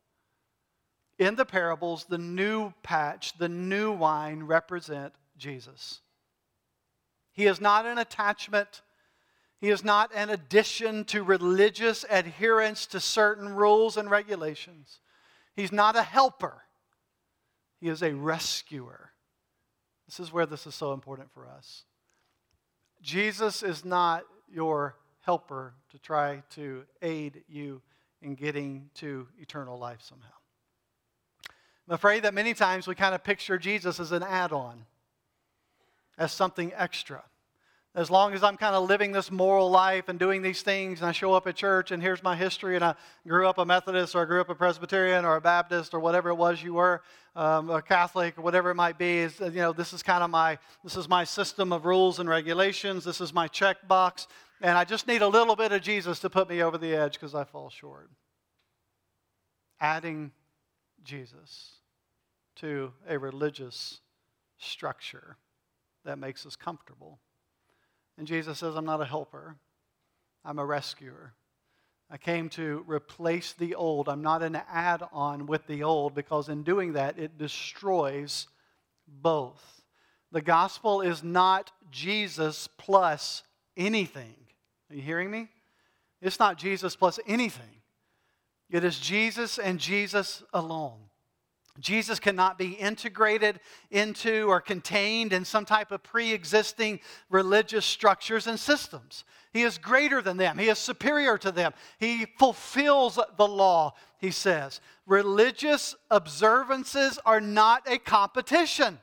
In 1.17 1.35
the 1.35 1.45
parables, 1.45 2.05
the 2.05 2.17
new 2.17 2.73
patch, 2.83 3.37
the 3.37 3.47
new 3.47 3.91
wine 3.91 4.43
represent 4.43 5.13
Jesus. 5.37 6.01
He 7.31 7.45
is 7.45 7.61
not 7.61 7.85
an 7.85 7.97
attachment. 7.97 8.81
He 9.59 9.69
is 9.69 9.83
not 9.83 10.11
an 10.15 10.29
addition 10.29 11.03
to 11.05 11.23
religious 11.23 12.05
adherence 12.09 12.85
to 12.87 12.99
certain 12.99 13.49
rules 13.49 13.97
and 13.97 14.09
regulations. 14.09 14.99
He's 15.53 15.71
not 15.71 15.97
a 15.97 16.03
helper. 16.03 16.63
He 17.81 17.89
is 17.89 18.01
a 18.01 18.13
rescuer. 18.13 19.11
This 20.07 20.19
is 20.19 20.31
where 20.31 20.45
this 20.45 20.65
is 20.65 20.75
so 20.75 20.93
important 20.93 21.31
for 21.33 21.45
us. 21.45 21.83
Jesus 23.01 23.61
is 23.61 23.83
not 23.83 24.23
your 24.49 24.95
helper 25.21 25.73
to 25.91 25.99
try 25.99 26.41
to 26.51 26.83
aid 27.01 27.43
you 27.47 27.81
in 28.21 28.35
getting 28.35 28.89
to 28.95 29.27
eternal 29.39 29.77
life 29.77 29.99
somehow. 30.01 30.27
I'm 31.87 31.95
afraid 31.95 32.23
that 32.23 32.33
many 32.33 32.53
times 32.53 32.87
we 32.87 32.95
kind 32.95 33.13
of 33.13 33.23
picture 33.23 33.57
Jesus 33.57 33.99
as 33.99 34.11
an 34.11 34.23
add 34.23 34.53
on, 34.53 34.85
as 36.17 36.31
something 36.31 36.71
extra 36.75 37.23
as 37.99 38.09
long 38.09 38.33
as 38.33 38.43
I'm 38.43 38.55
kind 38.55 38.75
of 38.75 38.87
living 38.87 39.11
this 39.11 39.29
moral 39.29 39.69
life 39.69 40.07
and 40.07 40.17
doing 40.17 40.41
these 40.41 40.61
things, 40.61 41.01
and 41.01 41.09
I 41.09 41.11
show 41.11 41.33
up 41.33 41.47
at 41.47 41.57
church, 41.57 41.91
and 41.91 42.01
here's 42.01 42.23
my 42.23 42.33
history, 42.33 42.75
and 42.75 42.85
I 42.85 42.95
grew 43.27 43.45
up 43.45 43.57
a 43.57 43.65
Methodist, 43.65 44.15
or 44.15 44.21
I 44.21 44.25
grew 44.25 44.39
up 44.39 44.47
a 44.47 44.55
Presbyterian, 44.55 45.25
or 45.25 45.35
a 45.35 45.41
Baptist, 45.41 45.93
or 45.93 45.99
whatever 45.99 46.29
it 46.29 46.35
was 46.35 46.63
you 46.63 46.75
were, 46.75 47.01
um, 47.35 47.69
a 47.69 47.81
Catholic, 47.81 48.37
or 48.37 48.41
whatever 48.41 48.69
it 48.71 48.75
might 48.75 48.97
be, 48.97 49.17
is 49.17 49.37
you 49.41 49.51
know 49.51 49.73
this 49.73 49.91
is 49.91 50.01
kind 50.01 50.23
of 50.23 50.29
my 50.29 50.57
this 50.81 50.95
is 50.95 51.09
my 51.09 51.25
system 51.25 51.73
of 51.73 51.85
rules 51.85 52.19
and 52.19 52.29
regulations. 52.29 53.03
This 53.03 53.19
is 53.19 53.33
my 53.33 53.49
check 53.49 53.85
box, 53.85 54.29
and 54.61 54.77
I 54.77 54.85
just 54.85 55.05
need 55.05 55.21
a 55.21 55.27
little 55.27 55.57
bit 55.57 55.73
of 55.73 55.81
Jesus 55.81 56.19
to 56.19 56.29
put 56.29 56.49
me 56.49 56.63
over 56.63 56.77
the 56.77 56.95
edge 56.95 57.15
because 57.15 57.35
I 57.35 57.43
fall 57.43 57.69
short. 57.69 58.09
Adding 59.81 60.31
Jesus 61.03 61.79
to 62.55 62.93
a 63.09 63.19
religious 63.19 63.99
structure 64.57 65.35
that 66.05 66.17
makes 66.17 66.45
us 66.45 66.55
comfortable 66.55 67.19
and 68.19 68.27
Jesus 68.27 68.59
says, 68.59 68.75
I'm 68.75 68.85
not 68.85 69.01
a 69.01 69.05
helper, 69.05 69.55
I'm 70.43 70.59
a 70.59 70.65
rescuer. 70.65 71.33
I 72.11 72.17
came 72.17 72.49
to 72.49 72.83
replace 72.85 73.53
the 73.53 73.75
old. 73.75 74.09
I'm 74.09 74.21
not 74.21 74.43
an 74.43 74.59
add 74.69 75.03
on 75.13 75.45
with 75.45 75.67
the 75.67 75.83
old 75.83 76.15
because 76.15 76.49
in 76.49 76.63
doing 76.63 76.93
that, 76.93 77.17
it 77.17 77.37
destroys 77.37 78.47
both. 79.07 79.83
The 80.31 80.41
gospel 80.41 81.01
is 81.01 81.23
not 81.23 81.71
Jesus 81.91 82.67
plus 82.77 83.43
anything. 83.77 84.35
Are 84.89 84.95
you 84.95 85.01
hearing 85.01 85.31
me? 85.31 85.47
It's 86.21 86.39
not 86.39 86.57
Jesus 86.57 86.95
plus 86.95 87.19
anything. 87.27 87.81
It 88.69 88.83
is 88.83 88.99
Jesus 88.99 89.57
and 89.57 89.79
Jesus 89.79 90.43
alone. 90.51 91.08
Jesus 91.79 92.19
cannot 92.19 92.57
be 92.57 92.71
integrated 92.71 93.59
into 93.89 94.45
or 94.47 94.59
contained 94.59 95.33
in 95.33 95.45
some 95.45 95.65
type 95.65 95.91
of 95.91 96.03
pre 96.03 96.31
existing 96.31 96.99
religious 97.29 97.85
structures 97.85 98.47
and 98.47 98.59
systems. 98.59 99.23
He 99.53 99.63
is 99.63 99.77
greater 99.77 100.21
than 100.21 100.37
them, 100.37 100.57
He 100.57 100.69
is 100.69 100.79
superior 100.79 101.37
to 101.39 101.51
them. 101.51 101.73
He 101.97 102.25
fulfills 102.37 103.19
the 103.37 103.47
law, 103.47 103.93
he 104.19 104.31
says. 104.31 104.81
Religious 105.05 105.95
observances 106.11 107.19
are 107.25 107.41
not 107.41 107.83
a 107.87 107.97
competition. 107.97 108.99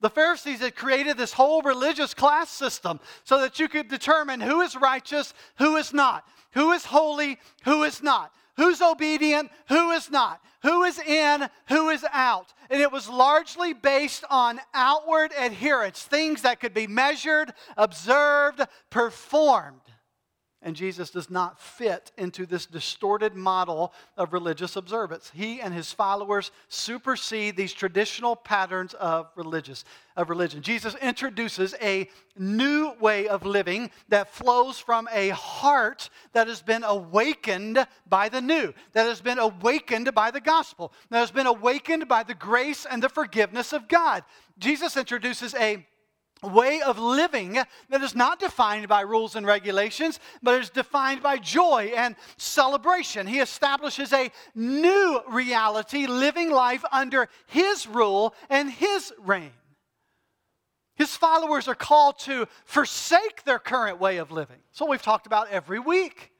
The 0.00 0.10
Pharisees 0.10 0.60
had 0.60 0.76
created 0.76 1.16
this 1.16 1.32
whole 1.32 1.62
religious 1.62 2.12
class 2.12 2.50
system 2.50 3.00
so 3.22 3.40
that 3.40 3.58
you 3.58 3.68
could 3.68 3.88
determine 3.88 4.40
who 4.40 4.60
is 4.60 4.76
righteous, 4.76 5.32
who 5.56 5.76
is 5.76 5.94
not, 5.94 6.28
who 6.50 6.72
is 6.72 6.84
holy, 6.84 7.38
who 7.64 7.84
is 7.84 8.02
not 8.02 8.30
who's 8.56 8.80
obedient, 8.80 9.50
who 9.68 9.90
is 9.90 10.10
not, 10.10 10.40
who 10.62 10.84
is 10.84 10.98
in, 10.98 11.48
who 11.68 11.90
is 11.90 12.04
out. 12.12 12.52
And 12.70 12.80
it 12.80 12.90
was 12.90 13.08
largely 13.08 13.72
based 13.72 14.24
on 14.30 14.60
outward 14.72 15.32
adherence, 15.38 16.02
things 16.02 16.42
that 16.42 16.60
could 16.60 16.74
be 16.74 16.86
measured, 16.86 17.52
observed, 17.76 18.60
performed. 18.90 19.80
And 20.64 20.74
Jesus 20.74 21.10
does 21.10 21.28
not 21.28 21.60
fit 21.60 22.10
into 22.16 22.46
this 22.46 22.64
distorted 22.64 23.34
model 23.34 23.92
of 24.16 24.32
religious 24.32 24.76
observance. 24.76 25.30
He 25.34 25.60
and 25.60 25.74
his 25.74 25.92
followers 25.92 26.50
supersede 26.68 27.54
these 27.54 27.74
traditional 27.74 28.34
patterns 28.34 28.94
of 28.94 29.28
religious 29.36 29.84
of 30.16 30.30
religion. 30.30 30.62
Jesus 30.62 30.94
introduces 30.96 31.74
a 31.82 32.08
new 32.38 32.92
way 33.00 33.28
of 33.28 33.44
living 33.44 33.90
that 34.08 34.32
flows 34.32 34.78
from 34.78 35.08
a 35.12 35.30
heart 35.30 36.08
that 36.32 36.46
has 36.46 36.62
been 36.62 36.84
awakened 36.84 37.86
by 38.08 38.28
the 38.28 38.40
new, 38.40 38.72
that 38.92 39.06
has 39.06 39.20
been 39.20 39.38
awakened 39.38 40.14
by 40.14 40.30
the 40.30 40.40
gospel, 40.40 40.92
that 41.10 41.18
has 41.18 41.30
been 41.30 41.46
awakened 41.46 42.08
by 42.08 42.22
the 42.22 42.34
grace 42.34 42.86
and 42.88 43.02
the 43.02 43.08
forgiveness 43.08 43.72
of 43.72 43.88
God. 43.88 44.24
Jesus 44.58 44.96
introduces 44.96 45.54
a 45.56 45.84
way 46.52 46.80
of 46.82 46.98
living 46.98 47.58
that 47.88 48.02
is 48.02 48.14
not 48.14 48.40
defined 48.40 48.88
by 48.88 49.00
rules 49.02 49.36
and 49.36 49.46
regulations, 49.46 50.20
but 50.42 50.60
is 50.60 50.70
defined 50.70 51.22
by 51.22 51.38
joy 51.38 51.92
and 51.96 52.16
celebration. 52.36 53.26
He 53.26 53.40
establishes 53.40 54.12
a 54.12 54.30
new 54.54 55.20
reality, 55.28 56.06
living 56.06 56.50
life 56.50 56.84
under 56.92 57.28
His 57.46 57.86
rule 57.86 58.34
and 58.50 58.70
His 58.70 59.12
reign. 59.18 59.52
His 60.96 61.16
followers 61.16 61.66
are 61.66 61.74
called 61.74 62.18
to 62.20 62.46
forsake 62.64 63.44
their 63.44 63.58
current 63.58 63.98
way 63.98 64.18
of 64.18 64.30
living. 64.30 64.58
That's 64.70 64.80
what 64.80 64.90
we've 64.90 65.02
talked 65.02 65.26
about 65.26 65.50
every 65.50 65.80
week. 65.80 66.30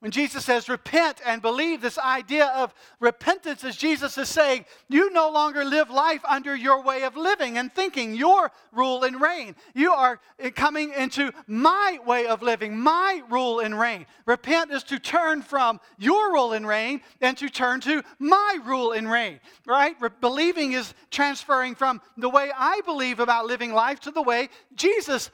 When 0.00 0.10
Jesus 0.10 0.44
says 0.44 0.68
repent 0.68 1.22
and 1.24 1.40
believe, 1.40 1.80
this 1.80 1.98
idea 1.98 2.48
of 2.54 2.74
repentance 3.00 3.64
is 3.64 3.76
Jesus 3.76 4.18
is 4.18 4.28
saying, 4.28 4.66
you 4.88 5.10
no 5.10 5.30
longer 5.30 5.64
live 5.64 5.88
life 5.88 6.20
under 6.28 6.54
your 6.54 6.82
way 6.82 7.04
of 7.04 7.16
living 7.16 7.56
and 7.56 7.72
thinking, 7.72 8.14
your 8.14 8.52
rule 8.72 9.04
and 9.04 9.18
reign. 9.18 9.56
You 9.74 9.92
are 9.92 10.20
coming 10.54 10.92
into 10.92 11.32
my 11.46 11.98
way 12.04 12.26
of 12.26 12.42
living, 12.42 12.78
my 12.78 13.22
rule 13.30 13.60
and 13.60 13.78
reign. 13.78 14.04
Repent 14.26 14.70
is 14.70 14.82
to 14.84 14.98
turn 14.98 15.40
from 15.40 15.80
your 15.96 16.30
rule 16.30 16.52
and 16.52 16.66
reign 16.66 17.00
and 17.22 17.36
to 17.38 17.48
turn 17.48 17.80
to 17.80 18.02
my 18.18 18.58
rule 18.66 18.92
and 18.92 19.10
reign, 19.10 19.40
right? 19.66 19.96
Re- 19.98 20.10
believing 20.20 20.72
is 20.72 20.92
transferring 21.10 21.74
from 21.74 22.02
the 22.18 22.28
way 22.28 22.52
I 22.54 22.82
believe 22.84 23.18
about 23.18 23.46
living 23.46 23.72
life 23.72 24.00
to 24.00 24.10
the 24.10 24.22
way 24.22 24.50
Jesus 24.74 25.30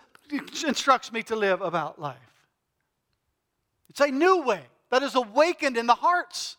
instructs 0.64 1.12
me 1.12 1.24
to 1.24 1.34
live 1.34 1.62
about 1.62 2.00
life. 2.00 2.31
It's 3.92 4.00
a 4.00 4.10
new 4.10 4.40
way 4.40 4.62
that 4.90 5.02
is 5.02 5.14
awakened 5.14 5.76
in 5.76 5.86
the 5.86 5.94
hearts. 5.94 6.56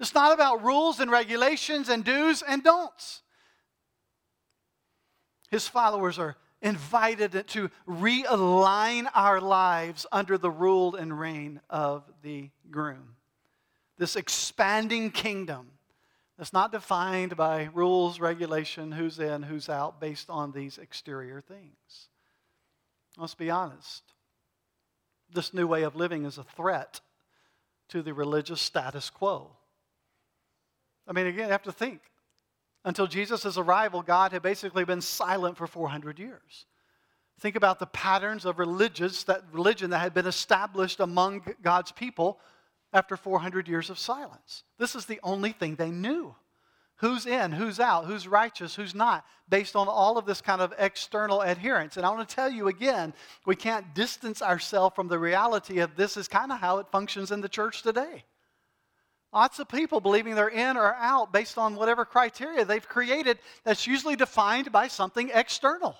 It's 0.00 0.14
not 0.14 0.34
about 0.34 0.64
rules 0.64 0.98
and 0.98 1.12
regulations 1.12 1.88
and 1.88 2.04
do's 2.04 2.42
and 2.42 2.64
don'ts. 2.64 3.22
His 5.48 5.68
followers 5.68 6.18
are 6.18 6.34
invited 6.60 7.46
to 7.46 7.70
realign 7.88 9.08
our 9.14 9.40
lives 9.40 10.06
under 10.10 10.36
the 10.36 10.50
rule 10.50 10.96
and 10.96 11.16
reign 11.16 11.60
of 11.70 12.02
the 12.22 12.50
groom. 12.68 13.14
This 13.96 14.16
expanding 14.16 15.12
kingdom 15.12 15.70
that's 16.36 16.52
not 16.52 16.72
defined 16.72 17.36
by 17.36 17.68
rules, 17.72 18.18
regulation, 18.18 18.90
who's 18.90 19.20
in, 19.20 19.44
who's 19.44 19.68
out, 19.68 20.00
based 20.00 20.28
on 20.28 20.50
these 20.50 20.78
exterior 20.78 21.40
things. 21.40 22.08
Let's 23.16 23.36
be 23.36 23.50
honest 23.50 24.02
this 25.32 25.54
new 25.54 25.66
way 25.66 25.82
of 25.82 25.96
living 25.96 26.24
is 26.24 26.38
a 26.38 26.44
threat 26.44 27.00
to 27.88 28.02
the 28.02 28.14
religious 28.14 28.60
status 28.60 29.10
quo. 29.10 29.50
I 31.06 31.12
mean, 31.12 31.26
again, 31.26 31.46
you 31.46 31.52
have 31.52 31.62
to 31.64 31.72
think. 31.72 32.00
Until 32.84 33.06
Jesus' 33.06 33.56
arrival, 33.56 34.02
God 34.02 34.32
had 34.32 34.42
basically 34.42 34.84
been 34.84 35.00
silent 35.00 35.56
for 35.56 35.66
400 35.66 36.18
years. 36.18 36.66
Think 37.40 37.56
about 37.56 37.78
the 37.78 37.86
patterns 37.86 38.44
of 38.44 38.58
religious, 38.58 39.24
that 39.24 39.42
religion 39.52 39.90
that 39.90 39.98
had 39.98 40.14
been 40.14 40.26
established 40.26 41.00
among 41.00 41.42
God's 41.62 41.92
people 41.92 42.38
after 42.92 43.16
400 43.16 43.68
years 43.68 43.88
of 43.88 43.98
silence. 43.98 44.64
This 44.78 44.94
is 44.94 45.06
the 45.06 45.20
only 45.22 45.52
thing 45.52 45.76
they 45.76 45.90
knew. 45.90 46.34
Who's 47.02 47.26
in, 47.26 47.50
who's 47.50 47.80
out, 47.80 48.06
who's 48.06 48.28
righteous, 48.28 48.76
who's 48.76 48.94
not, 48.94 49.24
based 49.48 49.74
on 49.74 49.88
all 49.88 50.18
of 50.18 50.24
this 50.24 50.40
kind 50.40 50.62
of 50.62 50.72
external 50.78 51.40
adherence. 51.40 51.96
And 51.96 52.06
I 52.06 52.10
want 52.10 52.28
to 52.28 52.32
tell 52.32 52.48
you 52.48 52.68
again, 52.68 53.12
we 53.44 53.56
can't 53.56 53.92
distance 53.92 54.40
ourselves 54.40 54.94
from 54.94 55.08
the 55.08 55.18
reality 55.18 55.80
of 55.80 55.96
this 55.96 56.16
is 56.16 56.28
kind 56.28 56.52
of 56.52 56.60
how 56.60 56.78
it 56.78 56.86
functions 56.92 57.32
in 57.32 57.40
the 57.40 57.48
church 57.48 57.82
today. 57.82 58.22
Lots 59.32 59.58
of 59.58 59.66
people 59.66 60.00
believing 60.00 60.36
they're 60.36 60.46
in 60.46 60.76
or 60.76 60.94
out 60.94 61.32
based 61.32 61.58
on 61.58 61.74
whatever 61.74 62.04
criteria 62.04 62.64
they've 62.64 62.88
created 62.88 63.40
that's 63.64 63.84
usually 63.84 64.14
defined 64.14 64.70
by 64.70 64.86
something 64.86 65.32
external. 65.34 65.96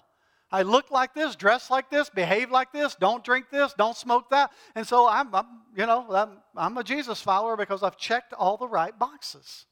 I 0.52 0.62
look 0.62 0.92
like 0.92 1.14
this, 1.14 1.34
dress 1.34 1.68
like 1.68 1.90
this, 1.90 2.10
behave 2.10 2.52
like 2.52 2.72
this, 2.72 2.94
don't 2.94 3.24
drink 3.24 3.46
this, 3.50 3.74
don't 3.76 3.96
smoke 3.96 4.30
that. 4.30 4.52
And 4.76 4.86
so 4.86 5.08
I'm, 5.08 5.34
I'm 5.34 5.46
you 5.76 5.84
know, 5.84 6.06
I'm, 6.14 6.38
I'm 6.54 6.78
a 6.78 6.84
Jesus 6.84 7.20
follower 7.20 7.56
because 7.56 7.82
I've 7.82 7.96
checked 7.96 8.34
all 8.34 8.56
the 8.56 8.68
right 8.68 8.96
boxes. 8.96 9.66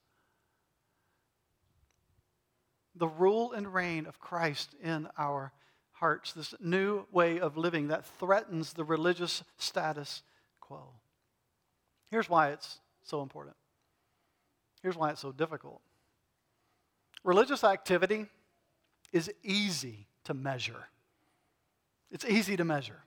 The 3.00 3.08
rule 3.08 3.52
and 3.52 3.72
reign 3.72 4.06
of 4.06 4.20
Christ 4.20 4.76
in 4.82 5.08
our 5.18 5.52
hearts, 5.92 6.32
this 6.32 6.54
new 6.60 7.06
way 7.10 7.40
of 7.40 7.56
living 7.56 7.88
that 7.88 8.04
threatens 8.04 8.74
the 8.74 8.84
religious 8.84 9.42
status 9.56 10.22
quo. 10.60 10.82
Here's 12.10 12.28
why 12.28 12.50
it's 12.50 12.78
so 13.02 13.22
important. 13.22 13.56
Here's 14.82 14.96
why 14.96 15.10
it's 15.10 15.20
so 15.20 15.32
difficult. 15.32 15.80
Religious 17.24 17.64
activity 17.64 18.26
is 19.12 19.30
easy 19.42 20.06
to 20.24 20.34
measure. 20.34 20.88
It's 22.10 22.26
easy 22.26 22.56
to 22.58 22.64
measure. 22.64 23.02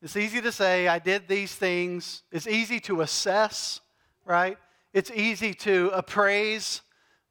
It's 0.00 0.16
easy 0.16 0.40
to 0.40 0.52
say, 0.52 0.88
I 0.88 0.98
did 0.98 1.28
these 1.28 1.54
things. 1.54 2.22
It's 2.32 2.46
easy 2.46 2.80
to 2.80 3.02
assess, 3.02 3.80
right? 4.24 4.56
It's 4.94 5.10
easy 5.10 5.52
to 5.54 5.90
appraise. 5.92 6.80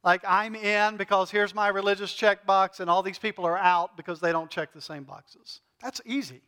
Like, 0.04 0.22
I'm 0.26 0.54
in 0.54 0.96
because 0.96 1.30
here's 1.30 1.54
my 1.54 1.68
religious 1.68 2.12
checkbox, 2.12 2.80
and 2.80 2.88
all 2.88 3.02
these 3.02 3.18
people 3.18 3.44
are 3.44 3.58
out 3.58 3.96
because 3.96 4.20
they 4.20 4.32
don't 4.32 4.50
check 4.50 4.72
the 4.72 4.80
same 4.80 5.04
boxes. 5.04 5.60
That's 5.82 6.00
easy. 6.06 6.40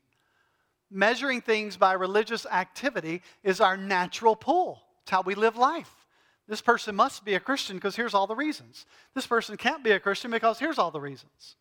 Measuring 0.91 1.41
things 1.41 1.77
by 1.77 1.93
religious 1.93 2.47
activity 2.47 3.23
is 3.43 3.61
our 3.61 3.77
natural 3.77 4.37
pull. 4.37 4.83
It's 5.03 5.11
how 5.11 5.23
we 5.23 5.35
live 5.35 5.57
life. 5.57 5.91
This 6.49 6.61
person 6.61 6.97
must 6.97 7.25
be 7.25 7.35
a 7.35 7.41
Christian 7.41 7.77
because 7.77 7.95
here's 7.95 8.15
all 8.15 8.27
the 8.27 8.35
reasons. 8.35 8.87
This 9.15 9.27
person 9.27 9.57
can't 9.57 9.85
be 9.85 9.93
a 9.93 10.01
Christian 10.01 10.33
because 10.33 10.59
here's 10.59 10.79
all 10.79 10.91
the 10.91 11.01
reasons. 11.01 11.57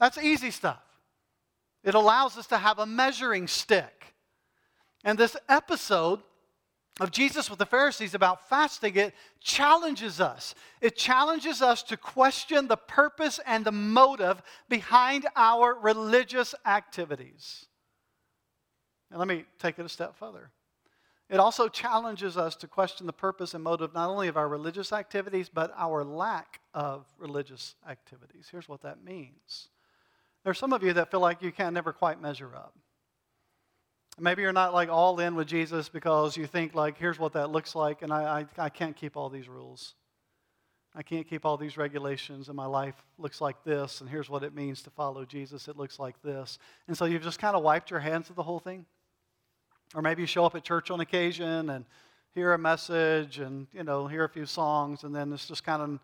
That's 0.00 0.16
easy 0.16 0.50
stuff. 0.50 0.82
It 1.84 1.94
allows 1.94 2.38
us 2.38 2.46
to 2.48 2.58
have 2.58 2.78
a 2.78 2.86
measuring 2.86 3.46
stick. 3.46 4.14
And 5.04 5.18
this 5.18 5.36
episode 5.48 6.20
of 7.00 7.10
Jesus 7.10 7.48
with 7.48 7.58
the 7.58 7.66
Pharisees 7.66 8.14
about 8.14 8.48
fasting, 8.48 8.96
it 8.96 9.14
challenges 9.40 10.20
us. 10.20 10.54
It 10.80 10.96
challenges 10.96 11.62
us 11.62 11.82
to 11.84 11.96
question 11.96 12.68
the 12.68 12.76
purpose 12.76 13.40
and 13.46 13.64
the 13.64 13.72
motive 13.72 14.42
behind 14.68 15.26
our 15.34 15.74
religious 15.74 16.54
activities. 16.66 17.66
And 19.10 19.18
let 19.18 19.28
me 19.28 19.44
take 19.58 19.78
it 19.78 19.86
a 19.86 19.88
step 19.88 20.16
further. 20.16 20.50
It 21.30 21.40
also 21.40 21.68
challenges 21.68 22.36
us 22.36 22.56
to 22.56 22.68
question 22.68 23.06
the 23.06 23.12
purpose 23.12 23.54
and 23.54 23.64
motive 23.64 23.94
not 23.94 24.10
only 24.10 24.28
of 24.28 24.36
our 24.36 24.48
religious 24.48 24.92
activities, 24.92 25.48
but 25.48 25.72
our 25.76 26.04
lack 26.04 26.60
of 26.74 27.06
religious 27.18 27.74
activities. 27.88 28.48
Here's 28.50 28.68
what 28.68 28.82
that 28.82 29.02
means 29.02 29.68
there's 30.44 30.58
some 30.58 30.72
of 30.72 30.82
you 30.82 30.92
that 30.92 31.10
feel 31.10 31.20
like 31.20 31.40
you 31.40 31.52
can 31.52 31.72
never 31.72 31.92
quite 31.92 32.20
measure 32.20 32.54
up. 32.54 32.76
Maybe 34.18 34.42
you're 34.42 34.52
not 34.52 34.74
like 34.74 34.88
all 34.88 35.18
in 35.20 35.34
with 35.34 35.48
Jesus 35.48 35.88
because 35.88 36.36
you 36.36 36.46
think 36.46 36.74
like, 36.74 36.98
here's 36.98 37.18
what 37.18 37.32
that 37.32 37.50
looks 37.50 37.74
like, 37.74 38.02
and 38.02 38.12
I, 38.12 38.46
I, 38.58 38.64
I 38.64 38.68
can't 38.68 38.94
keep 38.94 39.16
all 39.16 39.30
these 39.30 39.48
rules. 39.48 39.94
I 40.94 41.02
can't 41.02 41.26
keep 41.26 41.46
all 41.46 41.56
these 41.56 41.78
regulations, 41.78 42.48
and 42.48 42.56
my 42.56 42.66
life 42.66 42.94
looks 43.16 43.40
like 43.40 43.64
this, 43.64 44.02
and 44.02 44.10
here's 44.10 44.28
what 44.28 44.42
it 44.42 44.54
means 44.54 44.82
to 44.82 44.90
follow 44.90 45.24
Jesus. 45.24 45.66
It 45.66 45.76
looks 45.78 45.98
like 45.98 46.20
this. 46.22 46.58
And 46.86 46.96
so 46.96 47.06
you've 47.06 47.22
just 47.22 47.38
kind 47.38 47.56
of 47.56 47.62
wiped 47.62 47.90
your 47.90 48.00
hands 48.00 48.28
of 48.28 48.36
the 48.36 48.42
whole 48.42 48.58
thing. 48.58 48.84
Or 49.94 50.02
maybe 50.02 50.22
you 50.22 50.26
show 50.26 50.44
up 50.44 50.54
at 50.54 50.64
church 50.64 50.90
on 50.90 51.00
occasion 51.00 51.70
and 51.70 51.86
hear 52.34 52.52
a 52.52 52.58
message 52.58 53.38
and, 53.38 53.66
you 53.72 53.84
know, 53.84 54.06
hear 54.06 54.24
a 54.24 54.28
few 54.28 54.44
songs, 54.44 55.04
and 55.04 55.14
then 55.14 55.32
it's 55.32 55.46
just 55.46 55.64
kind 55.64 55.80
of 55.80 55.98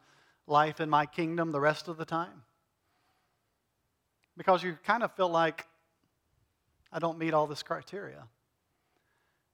life 0.47 0.81
in 0.81 0.89
my 0.89 1.05
kingdom 1.05 1.53
the 1.53 1.61
rest 1.61 1.89
of 1.89 1.99
the 1.99 2.07
time 2.07 2.43
because 4.39 4.63
you 4.63 4.79
kind 4.85 5.03
of 5.03 5.13
feel 5.13 5.29
like 5.29 5.67
I 6.93 6.99
don't 6.99 7.19
meet 7.19 7.35
all 7.35 7.47
this 7.47 7.63
criteria. 7.63 8.25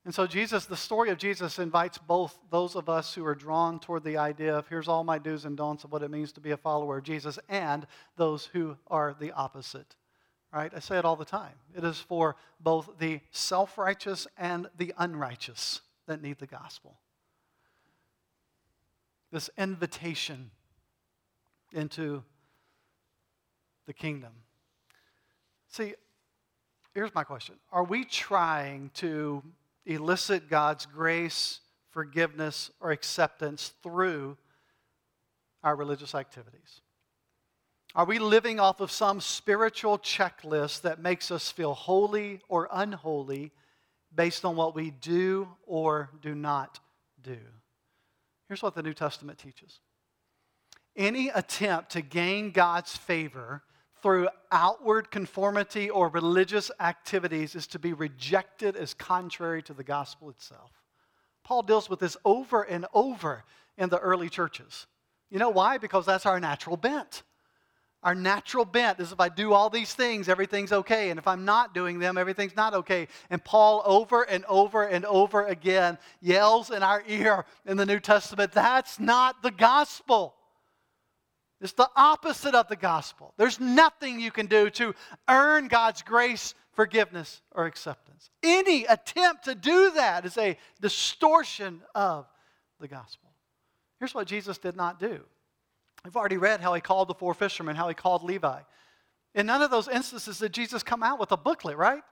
And 0.04 0.14
so, 0.14 0.26
Jesus, 0.26 0.66
the 0.66 0.76
story 0.76 1.08
of 1.08 1.16
Jesus 1.16 1.58
invites 1.58 1.96
both 1.96 2.38
those 2.50 2.76
of 2.76 2.90
us 2.90 3.14
who 3.14 3.24
are 3.24 3.34
drawn 3.34 3.80
toward 3.80 4.04
the 4.04 4.18
idea 4.18 4.54
of 4.54 4.68
here's 4.68 4.86
all 4.86 5.02
my 5.02 5.18
do's 5.18 5.46
and 5.46 5.56
don'ts 5.56 5.84
of 5.84 5.92
what 5.92 6.02
it 6.02 6.10
means 6.10 6.30
to 6.32 6.40
be 6.40 6.50
a 6.50 6.58
follower 6.58 6.98
of 6.98 7.04
Jesus, 7.04 7.38
and 7.48 7.86
those 8.16 8.44
who 8.46 8.76
are 8.88 9.16
the 9.18 9.32
opposite. 9.32 9.96
Right? 10.52 10.72
I 10.76 10.78
say 10.78 10.98
it 10.98 11.04
all 11.04 11.16
the 11.16 11.24
time. 11.24 11.54
It 11.74 11.84
is 11.84 11.98
for 11.98 12.36
both 12.60 12.90
the 12.98 13.20
self 13.30 13.78
righteous 13.78 14.26
and 14.36 14.68
the 14.76 14.92
unrighteous 14.98 15.80
that 16.06 16.22
need 16.22 16.38
the 16.38 16.46
gospel. 16.46 16.98
This 19.32 19.48
invitation 19.56 20.50
into 21.72 22.22
the 23.86 23.94
kingdom. 23.94 24.32
See, 25.68 25.94
here's 26.94 27.14
my 27.14 27.24
question 27.24 27.56
Are 27.72 27.84
we 27.84 28.04
trying 28.04 28.90
to 28.94 29.42
elicit 29.86 30.48
God's 30.48 30.86
grace, 30.86 31.60
forgiveness, 31.90 32.70
or 32.80 32.90
acceptance 32.90 33.72
through 33.82 34.36
our 35.62 35.76
religious 35.76 36.14
activities? 36.14 36.80
Are 37.94 38.04
we 38.04 38.18
living 38.18 38.58
off 38.58 38.80
of 38.80 38.90
some 38.90 39.20
spiritual 39.20 39.98
checklist 39.98 40.82
that 40.82 41.00
makes 41.00 41.30
us 41.30 41.50
feel 41.50 41.74
holy 41.74 42.40
or 42.48 42.68
unholy 42.72 43.52
based 44.12 44.44
on 44.44 44.56
what 44.56 44.74
we 44.74 44.90
do 44.90 45.48
or 45.64 46.10
do 46.20 46.34
not 46.34 46.80
do? 47.22 47.38
Here's 48.48 48.62
what 48.62 48.74
the 48.74 48.82
New 48.82 48.94
Testament 48.94 49.38
teaches 49.38 49.80
any 50.96 51.28
attempt 51.28 51.90
to 51.90 52.00
gain 52.00 52.52
God's 52.52 52.96
favor 52.96 53.62
through 54.04 54.28
outward 54.52 55.10
conformity 55.10 55.88
or 55.88 56.10
religious 56.10 56.70
activities 56.78 57.54
is 57.54 57.66
to 57.66 57.78
be 57.78 57.94
rejected 57.94 58.76
as 58.76 58.92
contrary 58.92 59.62
to 59.62 59.72
the 59.72 59.82
gospel 59.82 60.28
itself. 60.28 60.70
Paul 61.42 61.62
deals 61.62 61.88
with 61.88 62.00
this 62.00 62.14
over 62.22 62.64
and 62.64 62.84
over 62.92 63.44
in 63.78 63.88
the 63.88 63.98
early 63.98 64.28
churches. 64.28 64.86
You 65.30 65.38
know 65.38 65.48
why? 65.48 65.78
Because 65.78 66.04
that's 66.04 66.26
our 66.26 66.38
natural 66.38 66.76
bent. 66.76 67.22
Our 68.02 68.14
natural 68.14 68.66
bent 68.66 69.00
is 69.00 69.10
if 69.10 69.20
I 69.20 69.30
do 69.30 69.54
all 69.54 69.70
these 69.70 69.94
things, 69.94 70.28
everything's 70.28 70.72
okay. 70.72 71.08
And 71.08 71.18
if 71.18 71.26
I'm 71.26 71.46
not 71.46 71.72
doing 71.72 71.98
them, 71.98 72.18
everything's 72.18 72.56
not 72.56 72.74
okay. 72.74 73.08
And 73.30 73.42
Paul, 73.42 73.82
over 73.86 74.24
and 74.24 74.44
over 74.50 74.82
and 74.82 75.06
over 75.06 75.46
again, 75.46 75.96
yells 76.20 76.70
in 76.70 76.82
our 76.82 77.02
ear 77.08 77.46
in 77.64 77.78
the 77.78 77.86
New 77.86 78.00
Testament 78.00 78.52
that's 78.52 79.00
not 79.00 79.42
the 79.42 79.50
gospel. 79.50 80.34
It's 81.64 81.72
the 81.72 81.90
opposite 81.96 82.54
of 82.54 82.68
the 82.68 82.76
gospel. 82.76 83.32
There's 83.38 83.58
nothing 83.58 84.20
you 84.20 84.30
can 84.30 84.46
do 84.46 84.68
to 84.70 84.94
earn 85.28 85.68
God's 85.68 86.02
grace, 86.02 86.54
forgiveness, 86.72 87.40
or 87.52 87.64
acceptance. 87.64 88.28
Any 88.42 88.84
attempt 88.84 89.46
to 89.46 89.54
do 89.54 89.92
that 89.92 90.26
is 90.26 90.36
a 90.36 90.58
distortion 90.82 91.80
of 91.94 92.26
the 92.80 92.86
gospel. 92.86 93.30
Here's 93.98 94.14
what 94.14 94.26
Jesus 94.26 94.58
did 94.58 94.76
not 94.76 95.00
do. 95.00 95.20
We've 96.04 96.16
already 96.16 96.36
read 96.36 96.60
how 96.60 96.74
he 96.74 96.82
called 96.82 97.08
the 97.08 97.14
four 97.14 97.32
fishermen, 97.32 97.76
how 97.76 97.88
he 97.88 97.94
called 97.94 98.22
Levi. 98.22 98.60
In 99.34 99.46
none 99.46 99.62
of 99.62 99.70
those 99.70 99.88
instances 99.88 100.38
did 100.38 100.52
Jesus 100.52 100.82
come 100.82 101.02
out 101.02 101.18
with 101.18 101.32
a 101.32 101.36
booklet, 101.38 101.78
right? 101.78 102.02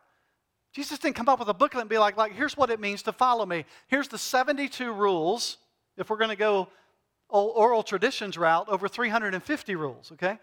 Jesus 0.72 0.98
didn't 0.98 1.16
come 1.16 1.28
up 1.28 1.38
with 1.38 1.48
a 1.48 1.54
booklet 1.54 1.82
and 1.82 1.90
be 1.90 1.98
like, 1.98 2.16
like 2.16 2.32
here's 2.32 2.56
what 2.56 2.70
it 2.70 2.80
means 2.80 3.02
to 3.02 3.12
follow 3.12 3.44
me. 3.44 3.66
Here's 3.88 4.08
the 4.08 4.16
72 4.16 4.90
rules. 4.90 5.58
If 5.98 6.08
we're 6.08 6.16
going 6.16 6.30
to 6.30 6.36
go 6.36 6.68
oral 7.32 7.82
traditions 7.82 8.36
route 8.36 8.68
over 8.68 8.88
350 8.88 9.74
rules, 9.74 10.12
okay? 10.12 10.38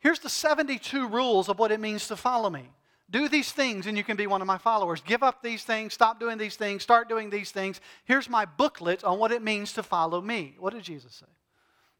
Here's 0.00 0.18
the 0.18 0.28
72 0.28 1.08
rules 1.08 1.48
of 1.48 1.58
what 1.58 1.70
it 1.70 1.80
means 1.80 2.08
to 2.08 2.16
follow 2.16 2.50
me. 2.50 2.68
Do 3.10 3.28
these 3.28 3.52
things 3.52 3.86
and 3.86 3.96
you 3.96 4.02
can 4.02 4.16
be 4.16 4.26
one 4.26 4.40
of 4.40 4.46
my 4.46 4.58
followers. 4.58 5.00
Give 5.00 5.22
up 5.22 5.42
these 5.42 5.64
things, 5.64 5.92
stop 5.92 6.18
doing 6.18 6.38
these 6.38 6.56
things, 6.56 6.82
start 6.82 7.08
doing 7.08 7.30
these 7.30 7.50
things. 7.50 7.80
Here's 8.04 8.28
my 8.28 8.44
booklet 8.44 9.04
on 9.04 9.18
what 9.18 9.32
it 9.32 9.42
means 9.42 9.74
to 9.74 9.82
follow 9.82 10.20
me. 10.20 10.56
What 10.58 10.72
did 10.72 10.82
Jesus 10.82 11.14
say? 11.14 11.26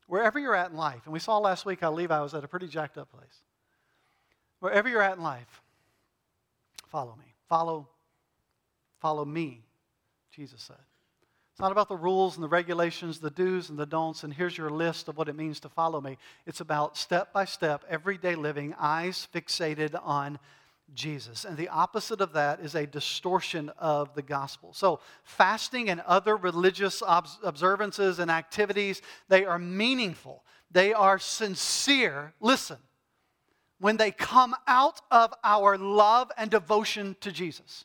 Wherever 0.08 0.38
you're 0.38 0.54
at 0.54 0.70
in 0.70 0.76
life, 0.76 1.02
and 1.04 1.12
we 1.12 1.20
saw 1.20 1.38
last 1.38 1.64
week 1.64 1.80
how 1.80 1.92
Levi 1.92 2.18
was 2.20 2.34
at 2.34 2.44
a 2.44 2.48
pretty 2.48 2.66
jacked 2.66 2.98
up 2.98 3.10
place. 3.12 3.42
Wherever 4.58 4.88
you're 4.88 5.02
at 5.02 5.16
in 5.16 5.22
life, 5.22 5.62
follow 6.88 7.14
me. 7.16 7.34
Follow, 7.48 7.88
follow 9.00 9.24
me, 9.24 9.62
Jesus 10.30 10.62
said. 10.62 10.76
It's 11.52 11.60
not 11.60 11.72
about 11.72 11.90
the 11.90 11.96
rules 11.96 12.36
and 12.36 12.42
the 12.42 12.48
regulations, 12.48 13.18
the 13.18 13.30
do's 13.30 13.68
and 13.68 13.78
the 13.78 13.84
don'ts, 13.84 14.24
and 14.24 14.32
here's 14.32 14.56
your 14.56 14.70
list 14.70 15.08
of 15.08 15.18
what 15.18 15.28
it 15.28 15.36
means 15.36 15.60
to 15.60 15.68
follow 15.68 16.00
me. 16.00 16.16
It's 16.46 16.60
about 16.60 16.96
step 16.96 17.30
by 17.32 17.44
step, 17.44 17.84
everyday 17.90 18.34
living, 18.34 18.74
eyes 18.78 19.28
fixated 19.34 19.94
on 20.02 20.38
Jesus. 20.94 21.44
And 21.44 21.58
the 21.58 21.68
opposite 21.68 22.22
of 22.22 22.32
that 22.32 22.60
is 22.60 22.74
a 22.74 22.86
distortion 22.86 23.70
of 23.78 24.14
the 24.14 24.22
gospel. 24.22 24.72
So, 24.72 25.00
fasting 25.24 25.90
and 25.90 26.00
other 26.00 26.36
religious 26.36 27.02
observances 27.06 28.18
and 28.18 28.30
activities, 28.30 29.02
they 29.28 29.44
are 29.44 29.58
meaningful. 29.58 30.44
They 30.70 30.94
are 30.94 31.18
sincere. 31.18 32.32
Listen, 32.40 32.78
when 33.78 33.98
they 33.98 34.10
come 34.10 34.54
out 34.66 35.02
of 35.10 35.34
our 35.44 35.76
love 35.76 36.30
and 36.38 36.50
devotion 36.50 37.14
to 37.20 37.30
Jesus. 37.30 37.84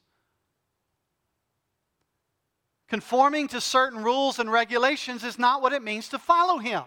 Conforming 2.88 3.50
to 3.50 3.60
certain 3.60 4.04
rules 4.04 4.40
and 4.40 4.52
regulations 4.52 5.24
is 5.24 5.38
not 5.38 5.62
what 5.62 5.74
it 5.74 5.84
means 5.84 6.08
to 6.10 6.20
follow 6.20 6.58
Him. 6.58 6.84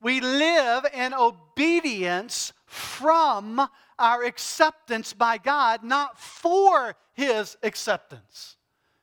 We 0.00 0.20
live 0.20 0.84
in 0.92 1.14
obedience 1.14 2.52
from 2.66 3.68
our 3.98 4.24
acceptance 4.24 5.12
by 5.12 5.38
God, 5.38 5.82
not 5.82 6.18
for 6.18 6.96
His 7.14 7.56
acceptance. 7.62 8.56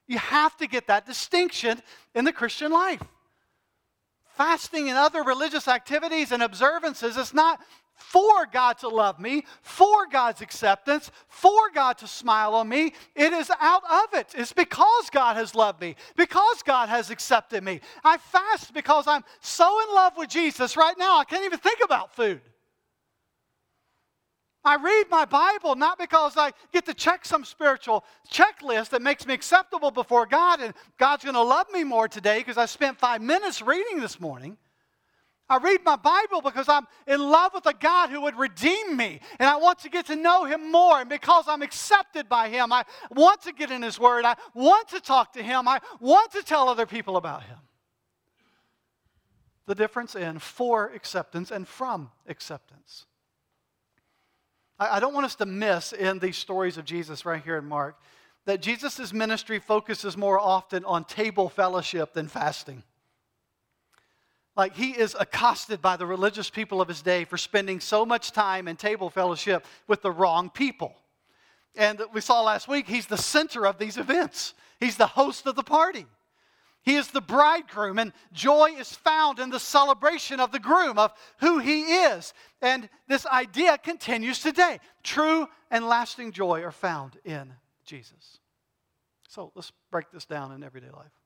You 0.07 0.17
have 0.17 0.57
to 0.57 0.67
get 0.67 0.87
that 0.87 1.05
distinction 1.05 1.81
in 2.13 2.25
the 2.25 2.33
Christian 2.33 2.71
life. 2.71 3.03
Fasting 4.35 4.89
and 4.89 4.97
other 4.97 5.23
religious 5.23 5.67
activities 5.67 6.31
and 6.31 6.43
observances 6.43 7.17
is 7.17 7.33
not 7.33 7.59
for 7.99 8.45
God 8.51 8.79
to 8.79 8.87
love 8.87 9.19
me, 9.19 9.45
for 9.61 10.07
God's 10.07 10.41
acceptance, 10.41 11.11
for 11.27 11.69
God 11.73 11.97
to 11.99 12.07
smile 12.07 12.55
on 12.55 12.67
me. 12.67 12.93
It 13.15 13.33
is 13.33 13.51
out 13.59 13.83
of 13.83 14.17
it. 14.17 14.33
It's 14.35 14.53
because 14.53 15.09
God 15.11 15.35
has 15.35 15.53
loved 15.53 15.81
me, 15.81 15.95
because 16.15 16.63
God 16.63 16.89
has 16.89 17.11
accepted 17.11 17.63
me. 17.63 17.81
I 18.03 18.17
fast 18.17 18.73
because 18.73 19.05
I'm 19.05 19.23
so 19.41 19.81
in 19.87 19.93
love 19.93 20.13
with 20.17 20.29
Jesus 20.29 20.75
right 20.75 20.97
now, 20.97 21.19
I 21.19 21.25
can't 21.25 21.45
even 21.45 21.59
think 21.59 21.79
about 21.83 22.15
food. 22.15 22.41
I 24.63 24.75
read 24.75 25.05
my 25.09 25.25
Bible 25.25 25.75
not 25.75 25.97
because 25.97 26.35
I 26.35 26.51
get 26.73 26.85
to 26.87 26.93
check 26.93 27.25
some 27.25 27.45
spiritual 27.45 28.03
checklist 28.29 28.89
that 28.89 29.01
makes 29.01 29.25
me 29.25 29.33
acceptable 29.33 29.89
before 29.89 30.25
God 30.25 30.59
and 30.59 30.73
God's 30.97 31.23
going 31.23 31.35
to 31.35 31.41
love 31.41 31.67
me 31.71 31.83
more 31.83 32.07
today 32.07 32.39
because 32.39 32.57
I 32.57 32.65
spent 32.65 32.99
five 32.99 33.21
minutes 33.21 33.61
reading 33.61 33.99
this 33.99 34.19
morning. 34.19 34.57
I 35.49 35.57
read 35.57 35.83
my 35.83 35.95
Bible 35.95 36.41
because 36.41 36.69
I'm 36.69 36.85
in 37.07 37.19
love 37.19 37.53
with 37.55 37.65
a 37.65 37.73
God 37.73 38.09
who 38.09 38.21
would 38.21 38.37
redeem 38.37 38.95
me. 38.95 39.19
And 39.39 39.49
I 39.49 39.57
want 39.57 39.79
to 39.79 39.89
get 39.89 40.05
to 40.07 40.15
know 40.15 40.45
Him 40.45 40.71
more. 40.71 40.99
And 40.99 41.09
because 41.09 41.45
I'm 41.47 41.61
accepted 41.61 42.29
by 42.29 42.49
Him, 42.49 42.71
I 42.71 42.83
want 43.09 43.41
to 43.43 43.51
get 43.51 43.71
in 43.71 43.81
His 43.81 43.99
Word. 43.99 44.25
I 44.25 44.35
want 44.53 44.89
to 44.89 44.99
talk 44.99 45.33
to 45.33 45.43
Him. 45.43 45.67
I 45.67 45.79
want 45.99 46.31
to 46.33 46.43
tell 46.43 46.69
other 46.69 46.85
people 46.85 47.17
about 47.17 47.43
Him. 47.43 47.57
The 49.65 49.75
difference 49.75 50.15
in 50.15 50.39
for 50.39 50.91
acceptance 50.93 51.49
and 51.51 51.67
from 51.67 52.11
acceptance. 52.27 53.05
I 54.79 54.99
don't 55.01 55.13
want 55.13 55.25
us 55.25 55.35
to 55.35 55.45
miss 55.45 55.91
in 55.91 56.19
these 56.19 56.37
stories 56.37 56.77
of 56.77 56.85
Jesus 56.85 57.25
right 57.25 57.43
here 57.43 57.57
in 57.57 57.65
Mark 57.65 57.99
that 58.45 58.61
Jesus' 58.61 59.11
ministry 59.13 59.59
focuses 59.59 60.15
more 60.15 60.39
often 60.39 60.85
on 60.85 61.03
table 61.03 61.49
fellowship 61.49 62.13
than 62.13 62.27
fasting. 62.27 62.83
Like 64.55 64.75
he 64.75 64.91
is 64.91 65.15
accosted 65.19 65.81
by 65.81 65.95
the 65.95 66.05
religious 66.05 66.49
people 66.49 66.81
of 66.81 66.87
his 66.87 67.01
day 67.01 67.23
for 67.25 67.37
spending 67.37 67.79
so 67.79 68.05
much 68.05 68.31
time 68.31 68.67
in 68.67 68.75
table 68.75 69.09
fellowship 69.09 69.65
with 69.87 70.01
the 70.01 70.11
wrong 70.11 70.49
people. 70.49 70.95
And 71.75 72.01
we 72.13 72.21
saw 72.21 72.41
last 72.41 72.67
week, 72.67 72.87
he's 72.87 73.07
the 73.07 73.17
center 73.17 73.65
of 73.65 73.77
these 73.77 73.97
events, 73.97 74.53
he's 74.79 74.97
the 74.97 75.07
host 75.07 75.45
of 75.45 75.55
the 75.55 75.63
party. 75.63 76.05
He 76.81 76.95
is 76.95 77.09
the 77.09 77.21
bridegroom, 77.21 77.99
and 77.99 78.13
joy 78.31 78.75
is 78.79 78.93
found 78.93 79.39
in 79.39 79.49
the 79.49 79.59
celebration 79.59 80.39
of 80.39 80.51
the 80.51 80.59
groom, 80.59 80.97
of 80.97 81.13
who 81.39 81.59
he 81.59 81.81
is. 81.81 82.33
And 82.61 82.89
this 83.07 83.25
idea 83.25 83.77
continues 83.77 84.39
today. 84.39 84.79
True 85.03 85.47
and 85.69 85.85
lasting 85.85 86.31
joy 86.31 86.63
are 86.63 86.71
found 86.71 87.17
in 87.25 87.53
Jesus. 87.85 88.39
So 89.27 89.51
let's 89.55 89.73
break 89.91 90.09
this 90.11 90.25
down 90.25 90.53
in 90.53 90.63
everyday 90.63 90.89
life 90.89 91.18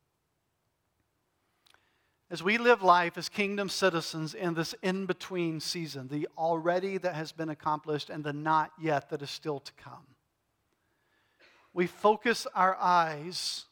as 2.34 2.42
we 2.42 2.58
live 2.58 2.82
life 2.82 3.16
as 3.16 3.30
kingdom 3.30 3.70
citizens 3.70 4.34
in 4.34 4.56
this 4.56 4.74
in 4.82 5.06
between 5.06 5.60
season, 5.60 6.08
the 6.08 6.28
already 6.36 6.98
that 6.98 7.14
has 7.14 7.32
been 7.32 7.50
accomplished 7.50 8.10
and 8.10 8.24
the 8.24 8.34
not 8.34 8.72
yet 8.82 9.12
that 9.12 9.22
is 9.22 9.30
still 9.30 9.60
to 9.60 9.72
come, 9.74 10.08
we 11.74 11.86
focus 11.86 12.48
our 12.56 12.76
eyes 12.82 13.66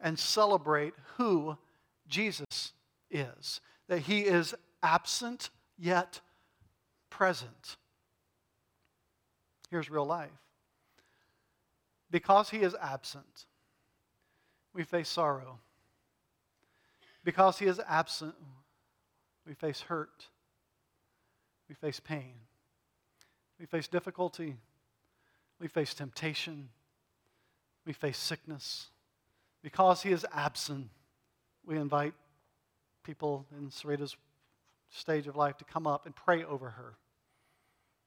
and 0.00 0.18
celebrate 0.18 0.94
who 1.16 1.56
Jesus 2.08 2.72
is. 3.08 3.60
That 3.86 4.00
he 4.00 4.22
is 4.22 4.52
absent 4.82 5.50
yet 5.78 6.20
present. 7.08 7.76
Here's 9.70 9.88
real 9.88 10.06
life. 10.06 10.30
Because 12.10 12.50
he 12.50 12.58
is 12.58 12.74
absent, 12.82 13.46
we 14.74 14.82
face 14.82 15.08
sorrow 15.08 15.60
because 17.26 17.58
he 17.58 17.66
is 17.66 17.80
absent, 17.88 18.36
we 19.44 19.52
face 19.52 19.80
hurt, 19.80 20.28
we 21.68 21.74
face 21.74 21.98
pain, 21.98 22.34
we 23.58 23.66
face 23.66 23.88
difficulty, 23.88 24.54
we 25.58 25.66
face 25.66 25.92
temptation, 25.92 26.68
we 27.84 27.92
face 27.92 28.16
sickness. 28.16 28.90
Because 29.60 30.04
he 30.04 30.12
is 30.12 30.24
absent, 30.32 30.88
we 31.66 31.76
invite 31.76 32.14
people 33.02 33.44
in 33.58 33.70
Sarita's 33.70 34.16
stage 34.90 35.26
of 35.26 35.34
life 35.34 35.56
to 35.56 35.64
come 35.64 35.88
up 35.88 36.06
and 36.06 36.14
pray 36.14 36.44
over 36.44 36.70
her 36.70 36.94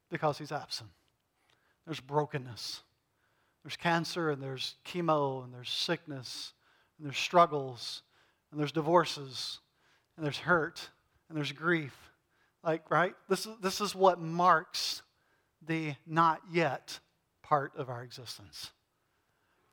because 0.09 0.37
he's 0.37 0.53
absent. 0.53 0.91
There's 1.85 1.99
brokenness. 1.99 2.83
There's 3.65 3.75
cancer 3.75 4.29
and 4.29 4.41
there's 4.41 4.75
chemo 4.87 5.43
and 5.43 5.53
there's 5.53 5.69
sickness 5.69 6.53
and 6.97 7.05
there's 7.05 7.17
struggles 7.17 8.03
and 8.51 8.59
there's 8.59 8.71
divorces, 8.71 9.59
and 10.15 10.25
there's 10.25 10.39
hurt, 10.39 10.89
and 11.27 11.37
there's 11.37 11.51
grief. 11.51 11.95
Like, 12.63 12.89
right? 12.89 13.13
This 13.29 13.45
is, 13.45 13.55
this 13.61 13.81
is 13.81 13.95
what 13.95 14.19
marks 14.19 15.01
the 15.65 15.93
not 16.05 16.41
yet 16.51 16.99
part 17.41 17.73
of 17.75 17.89
our 17.89 18.03
existence. 18.03 18.71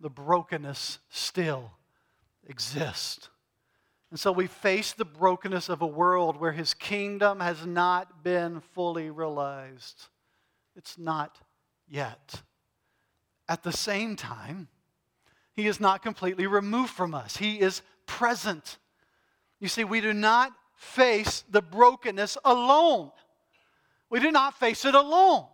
The 0.00 0.10
brokenness 0.10 0.98
still 1.08 1.72
exists. 2.46 3.30
And 4.10 4.20
so 4.20 4.30
we 4.30 4.46
face 4.46 4.92
the 4.92 5.04
brokenness 5.04 5.68
of 5.68 5.82
a 5.82 5.86
world 5.86 6.36
where 6.36 6.52
his 6.52 6.74
kingdom 6.74 7.40
has 7.40 7.66
not 7.66 8.22
been 8.22 8.60
fully 8.60 9.10
realized. 9.10 10.04
It's 10.76 10.96
not 10.96 11.38
yet. 11.88 12.42
At 13.48 13.62
the 13.62 13.72
same 13.72 14.16
time, 14.16 14.68
he 15.54 15.66
is 15.66 15.80
not 15.80 16.02
completely 16.02 16.46
removed 16.46 16.90
from 16.90 17.14
us. 17.14 17.36
He 17.38 17.60
is 17.60 17.82
present. 18.06 18.78
You 19.60 19.68
see, 19.68 19.84
we 19.84 20.00
do 20.00 20.12
not 20.12 20.52
face 20.76 21.44
the 21.50 21.62
brokenness 21.62 22.38
alone. 22.44 23.10
We 24.10 24.20
do 24.20 24.30
not 24.30 24.58
face 24.58 24.84
it 24.84 24.94
alone. 24.94 25.46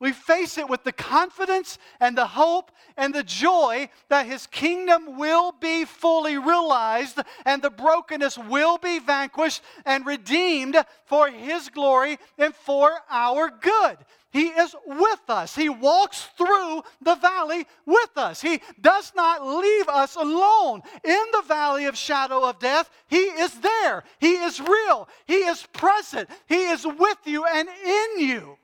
We 0.00 0.12
face 0.12 0.58
it 0.58 0.68
with 0.68 0.84
the 0.84 0.92
confidence 0.92 1.78
and 2.00 2.18
the 2.18 2.26
hope 2.26 2.72
and 2.96 3.14
the 3.14 3.22
joy 3.22 3.88
that 4.08 4.26
His 4.26 4.46
kingdom 4.46 5.16
will 5.18 5.52
be 5.52 5.84
fully 5.84 6.36
realized 6.36 7.20
and 7.46 7.62
the 7.62 7.70
brokenness 7.70 8.36
will 8.36 8.76
be 8.78 8.98
vanquished 8.98 9.62
and 9.86 10.04
redeemed 10.04 10.76
for 11.04 11.28
His 11.28 11.68
glory 11.68 12.18
and 12.38 12.54
for 12.54 12.90
our 13.08 13.50
good. 13.50 13.98
He 14.34 14.48
is 14.48 14.74
with 14.84 15.20
us. 15.28 15.54
He 15.54 15.68
walks 15.68 16.26
through 16.36 16.82
the 17.00 17.14
valley 17.14 17.64
with 17.86 18.10
us. 18.16 18.42
He 18.42 18.60
does 18.80 19.12
not 19.14 19.46
leave 19.46 19.88
us 19.88 20.16
alone 20.16 20.82
in 21.04 21.24
the 21.30 21.44
valley 21.46 21.84
of 21.84 21.96
shadow 21.96 22.44
of 22.44 22.58
death. 22.58 22.90
He 23.06 23.18
is 23.18 23.54
there. 23.60 24.02
He 24.18 24.32
is 24.32 24.60
real. 24.60 25.08
He 25.26 25.34
is 25.34 25.64
present. 25.72 26.28
He 26.48 26.64
is 26.64 26.84
with 26.84 27.18
you 27.26 27.44
and 27.46 27.68
in 27.68 28.28
you. 28.28 28.58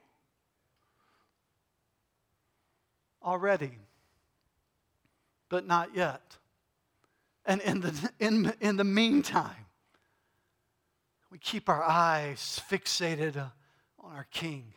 Already, 3.23 3.77
but 5.49 5.67
not 5.67 5.95
yet. 5.95 6.21
And 7.45 7.61
in 7.61 7.81
the, 7.81 8.11
in, 8.19 8.53
in 8.59 8.77
the 8.77 8.83
meantime, 8.83 9.65
we 11.31 11.37
keep 11.37 11.69
our 11.69 11.83
eyes 11.83 12.61
fixated 12.69 13.37
on 13.99 14.15
our 14.15 14.27
King 14.31 14.73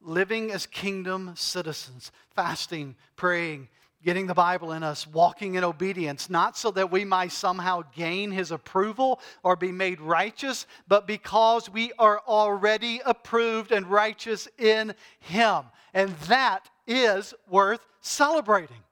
living 0.00 0.50
as 0.50 0.66
kingdom 0.66 1.32
citizens, 1.36 2.10
fasting, 2.34 2.96
praying, 3.16 3.68
getting 4.02 4.26
the 4.26 4.34
Bible 4.34 4.72
in 4.72 4.82
us, 4.82 5.06
walking 5.06 5.56
in 5.56 5.64
obedience, 5.64 6.30
not 6.30 6.56
so 6.56 6.70
that 6.70 6.90
we 6.90 7.04
might 7.04 7.32
somehow 7.32 7.82
gain 7.94 8.30
his 8.30 8.50
approval 8.50 9.20
or 9.42 9.56
be 9.56 9.70
made 9.70 10.00
righteous, 10.00 10.66
but 10.88 11.06
because 11.06 11.68
we 11.68 11.92
are 11.98 12.22
already 12.26 13.00
approved 13.04 13.72
and 13.72 13.86
righteous 13.86 14.48
in 14.58 14.94
him. 15.20 15.64
And 15.92 16.10
that 16.28 16.70
is 16.90 17.32
worth 17.48 17.80
celebrating. 18.00 18.82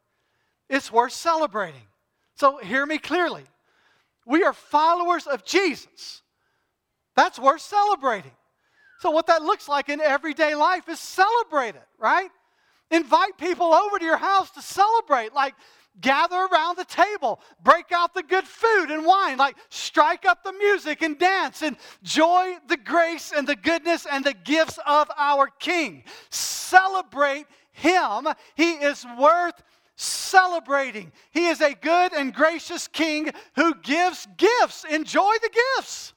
It's 0.71 0.93
worth 0.93 1.13
celebrating. 1.13 1.83
So 2.37 2.59
hear 2.59 2.87
me 2.87 2.99
clearly. 2.99 3.45
We 4.25 4.45
are 4.45 4.53
followers 4.53 5.27
of 5.27 5.45
Jesus. 5.45 6.23
That's 7.17 7.39
worth 7.39 7.61
celebrating. 7.61 8.31
So, 9.01 9.11
what 9.11 9.27
that 9.27 9.43
looks 9.43 9.69
like 9.69 9.89
in 9.89 10.01
everyday 10.01 10.55
life 10.55 10.89
is 10.89 11.01
celebrate 11.01 11.75
it, 11.75 11.87
right? 11.99 12.31
Invite 12.91 13.39
people 13.39 13.73
over 13.73 13.99
to 13.99 14.05
your 14.05 14.17
house 14.17 14.51
to 14.53 14.63
celebrate. 14.63 15.33
Like, 15.35 15.55
gather 16.01 16.37
around 16.37 16.79
the 16.79 16.85
table, 16.85 17.41
break 17.63 17.93
out 17.93 18.15
the 18.15 18.23
good 18.23 18.45
food 18.45 18.91
and 18.91 19.05
wine, 19.05 19.37
like 19.37 19.57
strike 19.69 20.25
up 20.25 20.45
the 20.45 20.53
music 20.53 21.03
and 21.03 21.19
dance, 21.19 21.63
and 21.63 21.77
enjoy 22.03 22.57
the 22.69 22.77
grace 22.77 23.33
and 23.37 23.47
the 23.47 23.57
goodness 23.57 24.07
and 24.11 24.25
the 24.25 24.35
gifts 24.35 24.79
of 24.87 25.11
our 25.17 25.49
King. 25.59 26.05
Celebrate 26.31 27.47
Him. 27.79 28.29
He 28.55 28.73
is 28.73 29.05
worth 29.19 29.63
celebrating. 29.97 31.13
He 31.31 31.47
is 31.47 31.61
a 31.61 31.75
good 31.75 32.13
and 32.13 32.33
gracious 32.33 32.87
King 32.87 33.31
who 33.57 33.75
gives 33.77 34.27
gifts. 34.37 34.85
Enjoy 34.85 35.33
the 35.43 35.51
gifts. 35.77 36.15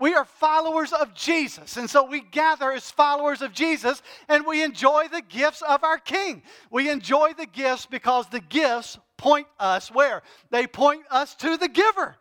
We 0.00 0.14
are 0.14 0.24
followers 0.24 0.92
of 0.92 1.12
Jesus. 1.14 1.76
And 1.76 1.90
so 1.90 2.04
we 2.04 2.20
gather 2.20 2.70
as 2.72 2.90
followers 2.90 3.42
of 3.42 3.52
Jesus 3.52 4.02
and 4.28 4.46
we 4.46 4.62
enjoy 4.62 5.08
the 5.08 5.22
gifts 5.22 5.62
of 5.62 5.82
our 5.82 5.98
King. 5.98 6.42
We 6.70 6.90
enjoy 6.90 7.32
the 7.36 7.46
gifts 7.46 7.86
because 7.86 8.28
the 8.28 8.40
gifts 8.40 8.98
point 9.16 9.48
us 9.58 9.90
where? 9.90 10.22
They 10.50 10.66
point 10.66 11.02
us 11.10 11.34
to 11.36 11.56
the 11.56 11.68
giver. 11.68 12.16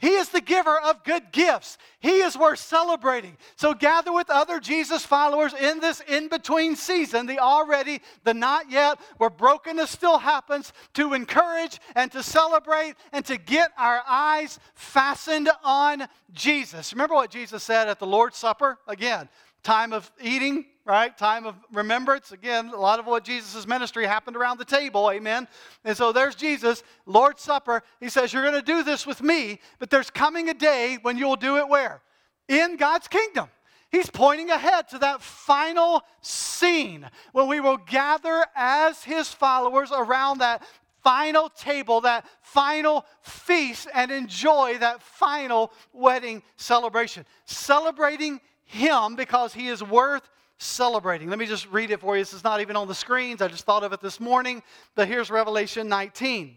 He 0.00 0.14
is 0.14 0.30
the 0.30 0.40
giver 0.40 0.80
of 0.80 1.04
good 1.04 1.30
gifts. 1.30 1.76
He 2.00 2.22
is 2.22 2.36
worth 2.36 2.58
celebrating. 2.58 3.36
So 3.56 3.74
gather 3.74 4.12
with 4.12 4.30
other 4.30 4.58
Jesus 4.58 5.04
followers 5.04 5.52
in 5.52 5.80
this 5.80 6.00
in 6.08 6.28
between 6.28 6.74
season, 6.74 7.26
the 7.26 7.38
already, 7.38 8.00
the 8.24 8.32
not 8.32 8.70
yet, 8.70 8.98
where 9.18 9.28
brokenness 9.28 9.90
still 9.90 10.18
happens, 10.18 10.72
to 10.94 11.12
encourage 11.12 11.78
and 11.94 12.10
to 12.12 12.22
celebrate 12.22 12.94
and 13.12 13.26
to 13.26 13.36
get 13.36 13.72
our 13.76 14.02
eyes 14.08 14.58
fastened 14.74 15.50
on 15.62 16.08
Jesus. 16.32 16.94
Remember 16.94 17.14
what 17.14 17.30
Jesus 17.30 17.62
said 17.62 17.88
at 17.88 17.98
the 17.98 18.06
Lord's 18.06 18.38
Supper? 18.38 18.78
Again, 18.88 19.28
time 19.62 19.92
of 19.92 20.10
eating, 20.22 20.64
right? 20.90 21.16
Time 21.16 21.46
of 21.46 21.54
remembrance. 21.72 22.32
Again, 22.32 22.72
a 22.74 22.76
lot 22.76 22.98
of 22.98 23.06
what 23.06 23.22
Jesus' 23.22 23.64
ministry 23.64 24.06
happened 24.06 24.36
around 24.36 24.58
the 24.58 24.64
table, 24.64 25.08
amen. 25.08 25.46
And 25.84 25.96
so 25.96 26.10
there's 26.10 26.34
Jesus, 26.34 26.82
Lord's 27.06 27.42
Supper. 27.42 27.84
He 28.00 28.08
says, 28.08 28.32
You're 28.32 28.42
going 28.42 28.54
to 28.54 28.62
do 28.62 28.82
this 28.82 29.06
with 29.06 29.22
me, 29.22 29.60
but 29.78 29.88
there's 29.88 30.10
coming 30.10 30.48
a 30.48 30.54
day 30.54 30.98
when 31.00 31.16
you 31.16 31.26
will 31.26 31.36
do 31.36 31.58
it 31.58 31.68
where? 31.68 32.02
In 32.48 32.76
God's 32.76 33.06
kingdom. 33.06 33.48
He's 33.92 34.10
pointing 34.10 34.50
ahead 34.50 34.88
to 34.88 34.98
that 34.98 35.22
final 35.22 36.02
scene 36.22 37.08
when 37.32 37.46
we 37.46 37.60
will 37.60 37.76
gather 37.76 38.44
as 38.56 39.04
his 39.04 39.28
followers 39.28 39.92
around 39.96 40.38
that 40.38 40.64
final 41.04 41.48
table, 41.50 42.00
that 42.00 42.26
final 42.42 43.06
feast, 43.22 43.86
and 43.94 44.10
enjoy 44.10 44.78
that 44.78 45.02
final 45.02 45.72
wedding 45.92 46.42
celebration. 46.56 47.24
Celebrating 47.44 48.40
him 48.64 49.14
because 49.14 49.54
he 49.54 49.68
is 49.68 49.82
worth 49.82 50.28
celebrating. 50.60 51.30
Let 51.30 51.38
me 51.38 51.46
just 51.46 51.70
read 51.70 51.90
it 51.90 52.00
for 52.00 52.16
you. 52.16 52.22
This 52.22 52.34
is 52.34 52.44
not 52.44 52.60
even 52.60 52.76
on 52.76 52.86
the 52.86 52.94
screens. 52.94 53.40
I 53.40 53.48
just 53.48 53.64
thought 53.64 53.82
of 53.82 53.92
it 53.92 54.00
this 54.00 54.20
morning. 54.20 54.62
But 54.94 55.08
here's 55.08 55.30
Revelation 55.30 55.88
19. 55.88 56.56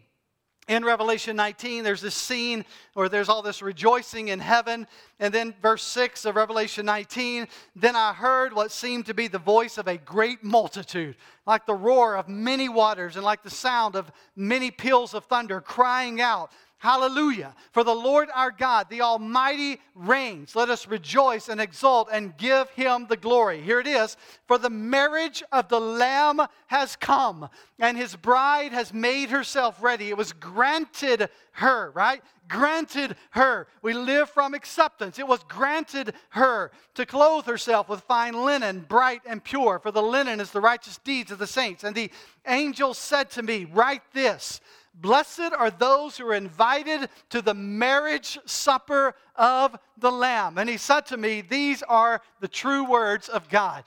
In 0.70 0.86
Revelation 0.86 1.36
19, 1.36 1.84
there's 1.84 2.02
this 2.02 2.16
scene 2.16 2.64
where 2.94 3.10
there's 3.10 3.28
all 3.28 3.42
this 3.42 3.62
rejoicing 3.62 4.30
in 4.30 4.40
heaven. 4.40 4.88
And 5.20 5.34
then, 5.34 5.54
verse 5.62 5.84
6 5.84 6.26
of 6.26 6.36
Revelation 6.36 6.86
19, 6.86 7.48
then 7.76 7.96
I 7.96 8.14
heard 8.14 8.54
what 8.54 8.72
seemed 8.72 9.06
to 9.08 9.14
be 9.14 9.28
the 9.28 9.40
voice 9.40 9.78
of 9.78 9.88
a 9.88 9.98
great 9.98 10.44
multitude, 10.44 11.18
like 11.46 11.66
the 11.66 11.74
roar 11.74 12.16
of 12.16 12.30
many 12.30 12.70
waters 12.70 13.16
and 13.18 13.26
like 13.26 13.44
the 13.44 13.50
sound 13.50 13.96
of 13.96 14.10
many 14.38 14.72
peals 14.72 15.14
of 15.14 15.26
thunder, 15.26 15.60
crying 15.60 16.22
out, 16.22 16.52
Hallelujah. 16.84 17.56
For 17.72 17.86
the 17.86 17.96
Lord 17.96 18.28
our 18.36 18.52
God, 18.52 18.88
the 18.90 19.00
Almighty, 19.00 19.80
reigns. 19.96 20.54
Let 20.54 20.70
us 20.70 20.86
rejoice 20.86 21.48
and 21.48 21.62
exult 21.62 22.10
and 22.12 22.36
give 22.36 22.70
him 22.72 23.08
the 23.08 23.16
glory. 23.16 23.62
Here 23.62 23.80
it 23.80 23.88
is. 23.88 24.18
For 24.50 24.58
the 24.58 24.70
marriage 24.70 25.42
of 25.54 25.70
the 25.70 25.80
Lamb 25.80 26.42
has 26.68 26.98
come, 26.98 27.48
and 27.80 27.96
his 27.96 28.18
bride 28.18 28.74
has 28.74 28.94
made 28.94 29.30
herself 29.30 29.82
ready. 29.82 30.10
It 30.10 30.18
was 30.18 30.34
granted 30.34 31.30
her, 31.54 31.90
right? 31.92 32.22
Granted 32.50 33.16
her. 33.30 33.70
We 33.82 33.94
live 33.94 34.30
from 34.30 34.54
acceptance. 34.54 35.18
It 35.18 35.28
was 35.28 35.42
granted 35.48 36.14
her 36.32 36.74
to 36.96 37.06
clothe 37.06 37.46
herself 37.46 37.88
with 37.88 38.02
fine 38.02 38.44
linen, 38.44 38.82
bright 38.82 39.22
and 39.26 39.42
pure. 39.42 39.80
For 39.80 39.92
the 39.92 40.04
linen 40.04 40.42
is 40.42 40.52
the 40.52 40.60
righteous 40.60 40.98
deeds 40.98 41.32
of 41.32 41.40
the 41.40 41.48
saints. 41.48 41.86
And 41.86 41.96
the 41.96 42.12
angel 42.46 42.94
said 42.94 43.30
to 43.32 43.42
me, 43.42 43.64
Write 43.72 44.02
this 44.12 44.60
Blessed 44.96 45.54
are 45.58 45.72
those 45.72 46.18
who 46.18 46.28
are 46.28 46.36
invited 46.36 47.10
to 47.30 47.42
the 47.42 47.54
marriage 47.54 48.38
supper 48.46 49.16
of 49.36 49.76
the 49.98 50.12
Lamb. 50.12 50.58
And 50.58 50.70
he 50.70 50.78
said 50.78 51.06
to 51.08 51.18
me, 51.18 51.42
These 51.42 51.82
are 51.84 52.22
the 52.40 52.48
true 52.48 52.86
words 52.86 53.28
of 53.28 53.50
God. 53.50 53.84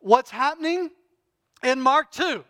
What's 0.00 0.30
happening 0.30 0.90
in 1.62 1.80
Mark 1.80 2.10
2 2.10 2.44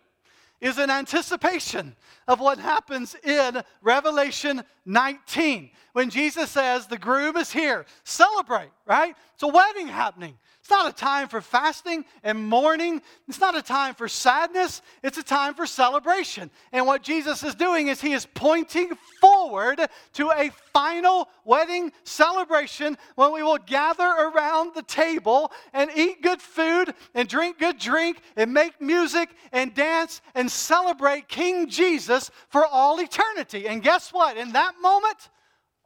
is 0.60 0.78
an 0.78 0.90
anticipation 0.90 1.94
of 2.26 2.40
what 2.40 2.58
happens 2.58 3.14
in 3.22 3.62
Revelation 3.82 4.62
19 4.86 5.70
when 5.92 6.10
Jesus 6.10 6.50
says, 6.50 6.86
The 6.86 6.98
groom 6.98 7.36
is 7.36 7.52
here. 7.52 7.84
Celebrate, 8.04 8.70
right? 8.86 9.14
It's 9.34 9.42
a 9.42 9.48
wedding 9.48 9.86
happening. 9.86 10.38
It's 10.68 10.76
not 10.76 10.92
a 10.92 10.94
time 10.94 11.28
for 11.28 11.40
fasting 11.40 12.04
and 12.22 12.46
mourning. 12.46 13.00
It's 13.26 13.40
not 13.40 13.56
a 13.56 13.62
time 13.62 13.94
for 13.94 14.06
sadness. 14.06 14.82
It's 15.02 15.16
a 15.16 15.22
time 15.22 15.54
for 15.54 15.64
celebration. 15.64 16.50
And 16.72 16.86
what 16.86 17.02
Jesus 17.02 17.42
is 17.42 17.54
doing 17.54 17.88
is 17.88 18.02
he 18.02 18.12
is 18.12 18.26
pointing 18.34 18.90
forward 19.18 19.80
to 20.12 20.30
a 20.30 20.50
final 20.74 21.30
wedding 21.46 21.90
celebration 22.04 22.98
when 23.14 23.32
we 23.32 23.42
will 23.42 23.56
gather 23.56 24.04
around 24.04 24.74
the 24.74 24.82
table 24.82 25.50
and 25.72 25.90
eat 25.96 26.20
good 26.20 26.42
food 26.42 26.92
and 27.14 27.26
drink 27.26 27.58
good 27.58 27.78
drink 27.78 28.20
and 28.36 28.52
make 28.52 28.78
music 28.78 29.30
and 29.52 29.72
dance 29.74 30.20
and 30.34 30.50
celebrate 30.50 31.28
King 31.28 31.70
Jesus 31.70 32.30
for 32.50 32.66
all 32.66 33.00
eternity. 33.00 33.66
And 33.68 33.82
guess 33.82 34.12
what? 34.12 34.36
In 34.36 34.52
that 34.52 34.74
moment, 34.82 35.30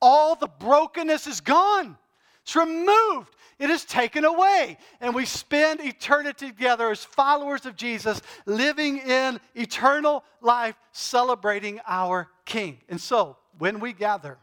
all 0.01 0.35
the 0.35 0.49
brokenness 0.49 1.29
is 1.29 1.41
gone. 1.41 1.97
It's 2.43 2.57
removed. 2.57 3.35
It 3.59 3.71
is 3.71 3.85
taken 3.85 4.25
away. 4.25 4.77
And 5.01 5.15
we 5.15 5.25
spend 5.25 5.81
eternity 5.81 6.49
together 6.49 6.91
as 6.91 7.05
followers 7.05 7.65
of 7.67 7.77
Jesus, 7.77 8.21
living 8.45 8.99
in 8.99 9.41
eternal 9.55 10.25
life, 10.41 10.75
celebrating 10.93 11.81
our 11.87 12.29
King. 12.45 12.79
And 12.89 13.01
so, 13.01 13.37
when 13.59 13.79
we 13.79 13.93
gather, 13.93 14.39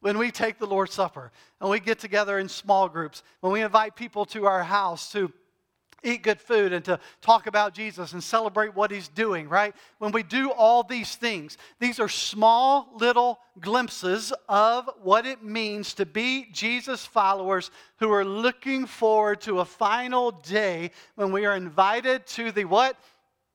when 0.00 0.16
we 0.16 0.30
take 0.30 0.58
the 0.58 0.66
Lord's 0.66 0.94
Supper, 0.94 1.30
and 1.60 1.68
we 1.68 1.80
get 1.80 1.98
together 1.98 2.38
in 2.38 2.48
small 2.48 2.88
groups, 2.88 3.22
when 3.40 3.52
we 3.52 3.62
invite 3.62 3.96
people 3.96 4.24
to 4.26 4.46
our 4.46 4.62
house 4.62 5.12
to 5.12 5.32
eat 6.04 6.22
good 6.22 6.40
food 6.40 6.72
and 6.72 6.84
to 6.84 7.00
talk 7.20 7.46
about 7.46 7.74
Jesus 7.74 8.12
and 8.12 8.22
celebrate 8.22 8.74
what 8.74 8.90
he's 8.90 9.08
doing, 9.08 9.48
right? 9.48 9.74
When 9.98 10.12
we 10.12 10.22
do 10.22 10.50
all 10.52 10.82
these 10.82 11.16
things, 11.16 11.56
these 11.80 11.98
are 11.98 12.08
small 12.08 12.90
little 12.94 13.38
glimpses 13.60 14.32
of 14.48 14.88
what 15.02 15.26
it 15.26 15.42
means 15.42 15.94
to 15.94 16.06
be 16.06 16.48
Jesus 16.52 17.04
followers 17.04 17.70
who 17.98 18.12
are 18.12 18.24
looking 18.24 18.86
forward 18.86 19.40
to 19.42 19.60
a 19.60 19.64
final 19.64 20.30
day 20.30 20.90
when 21.14 21.32
we 21.32 21.46
are 21.46 21.56
invited 21.56 22.26
to 22.28 22.52
the 22.52 22.64
what? 22.64 22.96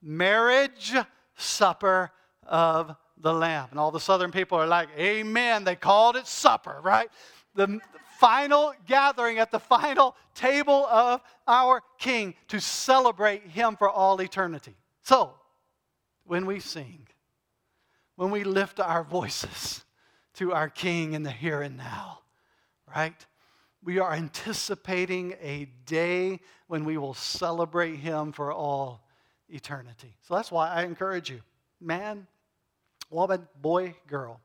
Marriage 0.02 0.94
supper 1.36 2.12
of 2.44 2.96
the 3.18 3.34
Lamb. 3.34 3.68
And 3.72 3.80
all 3.80 3.92
the 3.92 4.00
southern 4.00 4.32
people 4.32 4.58
are 4.58 4.68
like, 4.68 4.90
Amen. 4.98 5.64
They 5.64 5.76
called 5.76 6.16
it 6.16 6.28
supper, 6.28 6.80
right? 6.84 7.10
The, 7.56 7.80
final 8.20 8.74
gathering 8.86 9.40
at 9.40 9.50
the 9.50 9.60
final 9.60 10.14
table 10.36 10.86
of 10.88 11.22
our 11.48 11.82
King 11.98 12.36
to 12.50 12.60
celebrate 12.60 13.44
Him 13.44 13.78
for 13.78 13.90
all 13.90 14.22
eternity. 14.22 14.76
So, 15.04 15.34
when 16.26 16.46
we 16.46 16.60
sing, 16.60 17.08
when 18.18 18.30
we 18.30 18.44
lift 18.44 18.82
our 18.82 19.06
voices 19.06 19.86
to 20.36 20.54
our 20.54 20.70
King 20.70 21.14
in 21.14 21.24
the 21.24 21.32
here 21.32 21.62
and 21.62 21.78
now, 21.78 22.20
right? 22.94 23.26
We 23.84 24.00
are 24.00 24.12
anticipating 24.12 25.36
a 25.42 25.70
day 25.86 26.42
when 26.68 26.84
we 26.84 26.98
will 26.98 27.14
celebrate 27.14 27.96
Him 27.96 28.34
for 28.34 28.52
all 28.52 29.02
eternity. 29.48 30.14
So 30.24 30.36
that's 30.36 30.52
why 30.52 30.70
I 30.70 30.84
encourage 30.84 31.30
you, 31.30 31.40
man, 31.80 32.28
woman, 33.10 33.48
boy, 33.62 33.96
girl, 34.08 34.42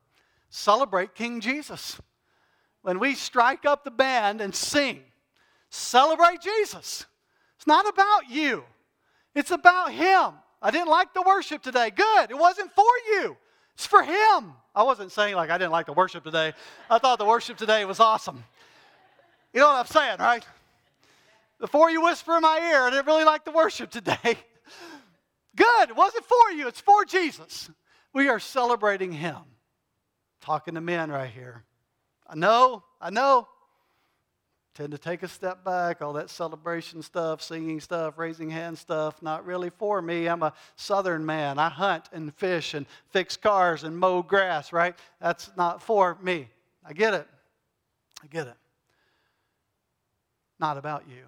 celebrate 0.48 1.16
King 1.16 1.40
Jesus 1.40 2.00
when 2.84 2.98
we 2.98 3.14
strike 3.14 3.64
up 3.64 3.82
the 3.82 3.90
band 3.90 4.42
and 4.42 4.54
sing, 4.54 5.00
celebrate 5.70 6.42
Jesus. 6.42 7.06
It's 7.56 7.66
not 7.66 7.88
about 7.88 8.28
you, 8.28 8.62
it's 9.34 9.50
about 9.50 9.90
Him. 9.90 10.34
I 10.60 10.70
didn't 10.70 10.88
like 10.88 11.12
the 11.12 11.22
worship 11.22 11.62
today. 11.62 11.90
Good. 11.90 12.30
It 12.30 12.38
wasn't 12.38 12.70
for 12.72 12.84
you, 13.06 13.36
it's 13.72 13.86
for 13.86 14.02
Him. 14.02 14.52
I 14.74 14.82
wasn't 14.82 15.12
saying 15.12 15.34
like 15.34 15.48
I 15.48 15.56
didn't 15.56 15.72
like 15.72 15.86
the 15.86 15.94
worship 15.94 16.24
today. 16.24 16.52
I 16.90 16.98
thought 16.98 17.18
the 17.18 17.24
worship 17.24 17.56
today 17.56 17.86
was 17.86 18.00
awesome. 18.00 18.44
You 19.54 19.60
know 19.60 19.68
what 19.68 19.76
I'm 19.76 19.86
saying, 19.86 20.18
right? 20.18 20.46
Before 21.58 21.90
you 21.90 22.02
whisper 22.02 22.36
in 22.36 22.42
my 22.42 22.58
ear, 22.70 22.82
I 22.82 22.90
didn't 22.90 23.06
really 23.06 23.24
like 23.24 23.46
the 23.46 23.52
worship 23.52 23.90
today. 23.90 24.18
Good. 25.56 25.88
It 25.88 25.96
wasn't 25.96 26.26
for 26.26 26.50
you, 26.54 26.68
it's 26.68 26.80
for 26.80 27.06
Jesus. 27.06 27.70
We 28.12 28.28
are 28.28 28.38
celebrating 28.38 29.12
Him. 29.12 29.38
Talking 30.42 30.74
to 30.74 30.82
men 30.82 31.10
right 31.10 31.30
here. 31.30 31.64
I 32.34 32.36
know, 32.36 32.82
I 33.00 33.10
know. 33.10 33.46
tend 34.74 34.90
to 34.90 34.98
take 34.98 35.22
a 35.22 35.28
step 35.28 35.64
back. 35.64 36.02
All 36.02 36.14
that 36.14 36.28
celebration 36.28 37.00
stuff, 37.00 37.40
singing 37.40 37.78
stuff, 37.78 38.18
raising 38.18 38.50
hand 38.50 38.76
stuff, 38.76 39.22
not 39.22 39.46
really 39.46 39.70
for 39.70 40.02
me. 40.02 40.26
I'm 40.26 40.42
a 40.42 40.52
southern 40.74 41.24
man. 41.24 41.60
I 41.60 41.68
hunt 41.68 42.08
and 42.12 42.34
fish 42.34 42.74
and 42.74 42.86
fix 43.10 43.36
cars 43.36 43.84
and 43.84 43.96
mow 43.96 44.20
grass, 44.20 44.72
right? 44.72 44.98
That's 45.20 45.52
not 45.56 45.80
for 45.80 46.18
me. 46.20 46.48
I 46.84 46.92
get 46.92 47.14
it. 47.14 47.28
I 48.20 48.26
get 48.26 48.48
it. 48.48 48.56
Not 50.58 50.76
about 50.76 51.04
you. 51.08 51.26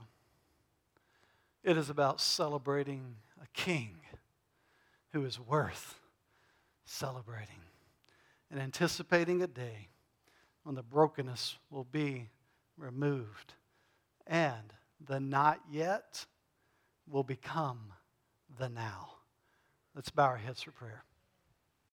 It 1.62 1.76
is 1.76 1.88
about 1.88 2.20
celebrating 2.20 3.14
a 3.40 3.46
king 3.52 4.00
who 5.12 5.24
is 5.24 5.38
worth 5.38 6.00
celebrating 6.84 7.60
and 8.50 8.58
anticipating 8.58 9.40
a 9.40 9.46
day 9.46 9.86
when 10.66 10.74
the 10.74 10.82
brokenness 10.82 11.58
will 11.70 11.86
be 11.92 12.28
removed 12.76 13.54
and 14.26 14.72
the 15.06 15.20
not 15.20 15.60
yet 15.70 16.26
will 17.08 17.22
become 17.22 17.92
the 18.58 18.68
now. 18.68 19.10
Let's 19.94 20.10
bow 20.10 20.24
our 20.24 20.36
heads 20.38 20.62
for 20.62 20.72
prayer. 20.72 21.04